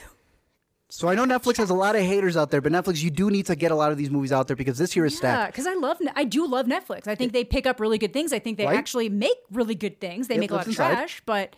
So 0.88 1.08
I 1.08 1.14
know 1.14 1.24
Netflix 1.24 1.56
has 1.56 1.70
a 1.70 1.74
lot 1.74 1.96
of 1.96 2.02
haters 2.02 2.36
out 2.36 2.50
there, 2.50 2.60
but 2.60 2.70
Netflix, 2.70 3.02
you 3.02 3.10
do 3.10 3.30
need 3.30 3.46
to 3.46 3.56
get 3.56 3.70
a 3.70 3.74
lot 3.74 3.92
of 3.92 3.98
these 3.98 4.10
movies 4.10 4.30
out 4.32 4.46
there 4.46 4.56
because 4.56 4.76
this 4.76 4.94
year 4.94 5.06
is 5.06 5.14
Yeah, 5.14 5.18
stacked. 5.18 5.52
because 5.54 5.66
I 5.66 5.72
love, 5.74 5.96
I 6.14 6.24
do 6.24 6.46
love 6.46 6.66
Netflix. 6.66 7.06
I 7.08 7.14
think 7.14 7.32
they 7.32 7.44
pick 7.44 7.66
up 7.66 7.80
really 7.80 7.96
good 7.96 8.12
things. 8.12 8.32
I 8.32 8.38
think 8.38 8.58
they 8.58 8.66
Right? 8.66 8.76
actually 8.76 9.08
make 9.08 9.36
really 9.50 9.74
good 9.74 10.00
things. 10.00 10.28
They 10.28 10.34
Yep, 10.34 10.40
make 10.40 10.50
a 10.50 10.54
lot 10.54 10.60
of 10.62 10.66
lives 10.68 10.78
inside. 10.78 10.94
trash, 10.94 11.22
but 11.24 11.56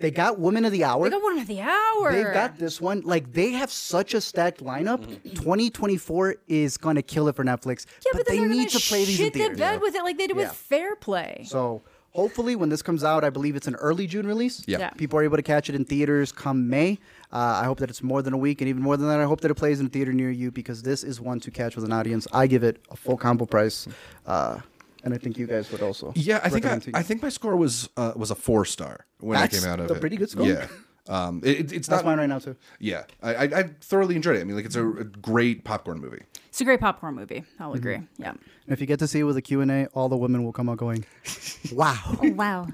They 0.00 0.10
got 0.10 0.40
Woman 0.40 0.64
of 0.64 0.72
the 0.72 0.82
Hour. 0.82 1.04
they 1.04 1.10
got 1.10 1.22
one 1.22 1.38
of 1.38 1.46
the 1.46 1.60
hour. 1.60 2.12
They've 2.12 2.32
got 2.34 2.58
this 2.58 2.80
one. 2.80 3.02
Like 3.02 3.32
they 3.32 3.52
have 3.52 3.70
such 3.70 4.12
a 4.12 4.20
stacked 4.20 4.60
lineup. 4.62 5.06
2024 5.36 6.36
is 6.48 6.76
going 6.76 6.96
to 6.96 7.02
kill 7.02 7.28
it 7.28 7.36
for 7.36 7.44
Netflix. 7.44 7.86
yeah, 8.04 8.10
but, 8.12 8.18
but, 8.18 8.26
then 8.26 8.36
they 8.36 8.40
they're 8.40 8.48
need 8.48 8.56
gonna 8.56 8.70
to 8.70 8.80
play 8.88 9.04
these 9.04 9.18
in 9.20 9.26
shit 9.26 9.32
their 9.34 9.42
theaters. 9.54 9.58
bed 9.58 9.80
with 9.80 9.94
it 9.94 10.02
like 10.02 10.18
they 10.18 10.26
did 10.26 10.36
Yeah. 10.36 10.48
with 10.48 10.52
Fair 10.56 10.96
Play. 10.96 11.44
So 11.48 11.82
hopefully, 12.14 12.56
when 12.56 12.68
this 12.68 12.82
comes 12.82 13.04
out, 13.04 13.24
I 13.24 13.30
believe 13.30 13.56
it's 13.56 13.66
an 13.66 13.74
early 13.76 14.06
June 14.06 14.26
release. 14.26 14.62
Yeah. 14.66 14.78
Yeah. 14.78 14.90
People 14.90 15.18
are 15.18 15.22
able 15.22 15.36
to 15.36 15.42
catch 15.42 15.68
it 15.68 15.74
in 15.74 15.84
theaters 15.84 16.32
come 16.32 16.68
May. 16.68 16.98
Uh, 17.32 17.60
I 17.60 17.64
hope 17.64 17.78
that 17.80 17.90
it's 17.90 18.02
more 18.02 18.22
than 18.22 18.32
a 18.32 18.38
week, 18.38 18.60
and 18.60 18.68
even 18.68 18.82
more 18.82 18.96
than 18.96 19.08
that, 19.08 19.20
I 19.20 19.24
hope 19.24 19.40
that 19.42 19.50
it 19.50 19.54
plays 19.54 19.80
in 19.80 19.86
a 19.86 19.88
theater 19.88 20.12
near 20.12 20.30
you 20.30 20.50
because 20.50 20.82
this 20.82 21.02
is 21.04 21.20
one 21.20 21.40
to 21.40 21.50
catch 21.50 21.74
with 21.76 21.84
an 21.84 21.92
audience. 21.92 22.26
I 22.32 22.46
give 22.46 22.62
it 22.62 22.80
a 22.90 22.96
full 22.96 23.16
combo 23.16 23.44
price, 23.44 23.88
uh, 24.26 24.58
and 25.02 25.12
I 25.12 25.18
think 25.18 25.36
you 25.36 25.46
guys 25.46 25.70
would 25.72 25.82
also. 25.82 26.12
Yeah, 26.14 26.40
I 26.42 26.48
think 26.48 26.64
I, 26.64 26.80
I 26.94 27.02
think 27.02 27.22
my 27.22 27.28
score 27.28 27.56
was 27.56 27.88
uh, 27.96 28.12
was 28.14 28.30
a 28.30 28.34
four 28.36 28.64
star 28.64 29.04
when 29.18 29.38
That's 29.38 29.56
I 29.56 29.60
came 29.60 29.68
out 29.70 29.80
of 29.80 29.90
a 29.90 29.94
it. 29.94 30.00
pretty 30.00 30.16
good 30.16 30.30
score. 30.30 30.46
Yeah, 30.46 30.68
um, 31.08 31.40
it, 31.44 31.48
it- 31.60 31.72
it's 31.72 31.88
that's 31.88 32.02
not 32.02 32.04
mine 32.06 32.18
right 32.18 32.28
now 32.28 32.38
too. 32.38 32.56
Yeah, 32.78 33.04
I, 33.22 33.34
I, 33.34 33.42
I 33.44 33.62
thoroughly 33.80 34.16
enjoyed 34.16 34.36
it. 34.36 34.40
I 34.40 34.44
mean, 34.44 34.56
like 34.56 34.64
it's 34.64 34.76
a, 34.76 34.86
a 34.88 35.04
great 35.04 35.64
popcorn 35.64 36.00
movie. 36.00 36.22
It's 36.48 36.60
a 36.60 36.64
great 36.64 36.80
popcorn 36.80 37.14
movie. 37.14 37.44
I'll 37.58 37.68
Mm-hmm. 37.70 37.76
agree. 37.78 37.98
Yeah. 38.18 38.30
And 38.30 38.40
if 38.68 38.80
you 38.80 38.86
get 38.86 38.98
to 39.00 39.06
see 39.08 39.20
it 39.20 39.24
with 39.24 39.36
a 39.36 39.42
Q 39.42 39.60
and 39.60 39.70
A, 39.70 39.86
all 39.94 40.08
the 40.08 40.16
women 40.16 40.44
will 40.44 40.52
come 40.52 40.68
out 40.68 40.78
going, 40.78 41.04
"Wow, 41.72 41.98
Oh 42.22 42.30
wow. 42.32 42.66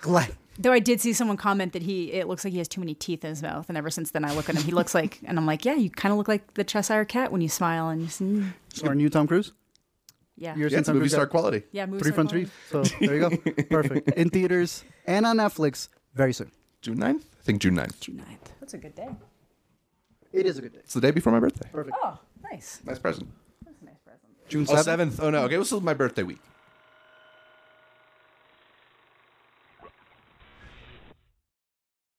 Glen." 0.00 0.30
Though 0.56 0.70
I 0.72 0.78
did 0.78 1.00
see 1.00 1.12
someone 1.12 1.36
comment 1.36 1.72
that 1.72 1.82
he 1.82 2.12
it 2.12 2.28
looks 2.28 2.44
like 2.44 2.52
he 2.52 2.58
has 2.58 2.68
too 2.68 2.80
many 2.80 2.94
teeth 2.94 3.24
in 3.24 3.30
his 3.30 3.42
mouth, 3.42 3.68
and 3.68 3.76
ever 3.76 3.90
since 3.90 4.12
then 4.12 4.24
I 4.24 4.32
look 4.34 4.48
at 4.48 4.54
him, 4.54 4.62
he 4.62 4.70
looks 4.70 4.94
like, 5.00 5.18
and 5.24 5.36
I'm 5.36 5.46
like, 5.46 5.64
yeah, 5.64 5.74
you 5.74 5.90
kind 5.90 6.12
of 6.12 6.18
look 6.18 6.28
like 6.28 6.54
the 6.54 6.62
Cheshire 6.62 7.04
Cat 7.04 7.32
when 7.32 7.40
you 7.40 7.48
smile, 7.48 7.88
and 7.88 8.02
you 8.02 8.06
just, 8.06 8.22
mm, 8.22 8.52
So 8.72 8.86
our 8.86 8.94
new 8.94 9.08
Tom 9.10 9.26
Cruise. 9.26 9.50
yeah, 10.36 10.54
You're 10.56 10.68
Yeah, 10.68 10.78
it's 10.78 10.86
Tom 10.86 10.94
movie 10.94 11.04
Cruise 11.04 11.12
star 11.12 11.26
guy? 11.26 11.30
quality. 11.30 11.62
yeah, 11.72 11.86
moves 11.86 12.02
Three 12.02 12.12
are 12.12 12.14
from 12.14 12.28
three. 12.28 12.46
So 12.70 12.82
there 13.00 13.16
you 13.16 13.28
go. 13.30 13.36
Perfect. 13.70 14.10
In 14.10 14.30
theaters 14.30 14.84
and 15.06 15.26
on 15.26 15.38
Netflix 15.38 15.88
very 16.14 16.32
soon. 16.32 16.52
June 16.82 16.98
9th? 16.98 17.22
I 17.44 17.46
think 17.46 17.60
June 17.60 17.76
9th. 17.76 18.00
June 18.00 18.16
9th. 18.26 18.52
That's 18.58 18.72
a 18.72 18.78
good 18.78 18.94
day. 18.94 19.08
It 20.32 20.46
is 20.46 20.56
a 20.56 20.62
good 20.62 20.72
day. 20.72 20.78
It's 20.78 20.94
the 20.94 21.00
day 21.02 21.10
before 21.10 21.30
my 21.30 21.40
birthday. 21.40 21.68
Perfect. 21.70 21.94
Oh, 22.02 22.18
nice. 22.50 22.80
Nice 22.86 22.98
present. 22.98 23.28
That's 23.66 23.82
a 23.82 23.84
nice 23.84 23.98
present. 24.02 24.22
June 24.48 24.66
Oh, 24.70 24.80
seventh. 24.80 25.20
Oh, 25.20 25.28
no. 25.28 25.42
Okay, 25.44 25.58
this 25.58 25.70
is 25.70 25.80
my 25.82 25.92
birthday 25.92 26.22
week. 26.22 26.40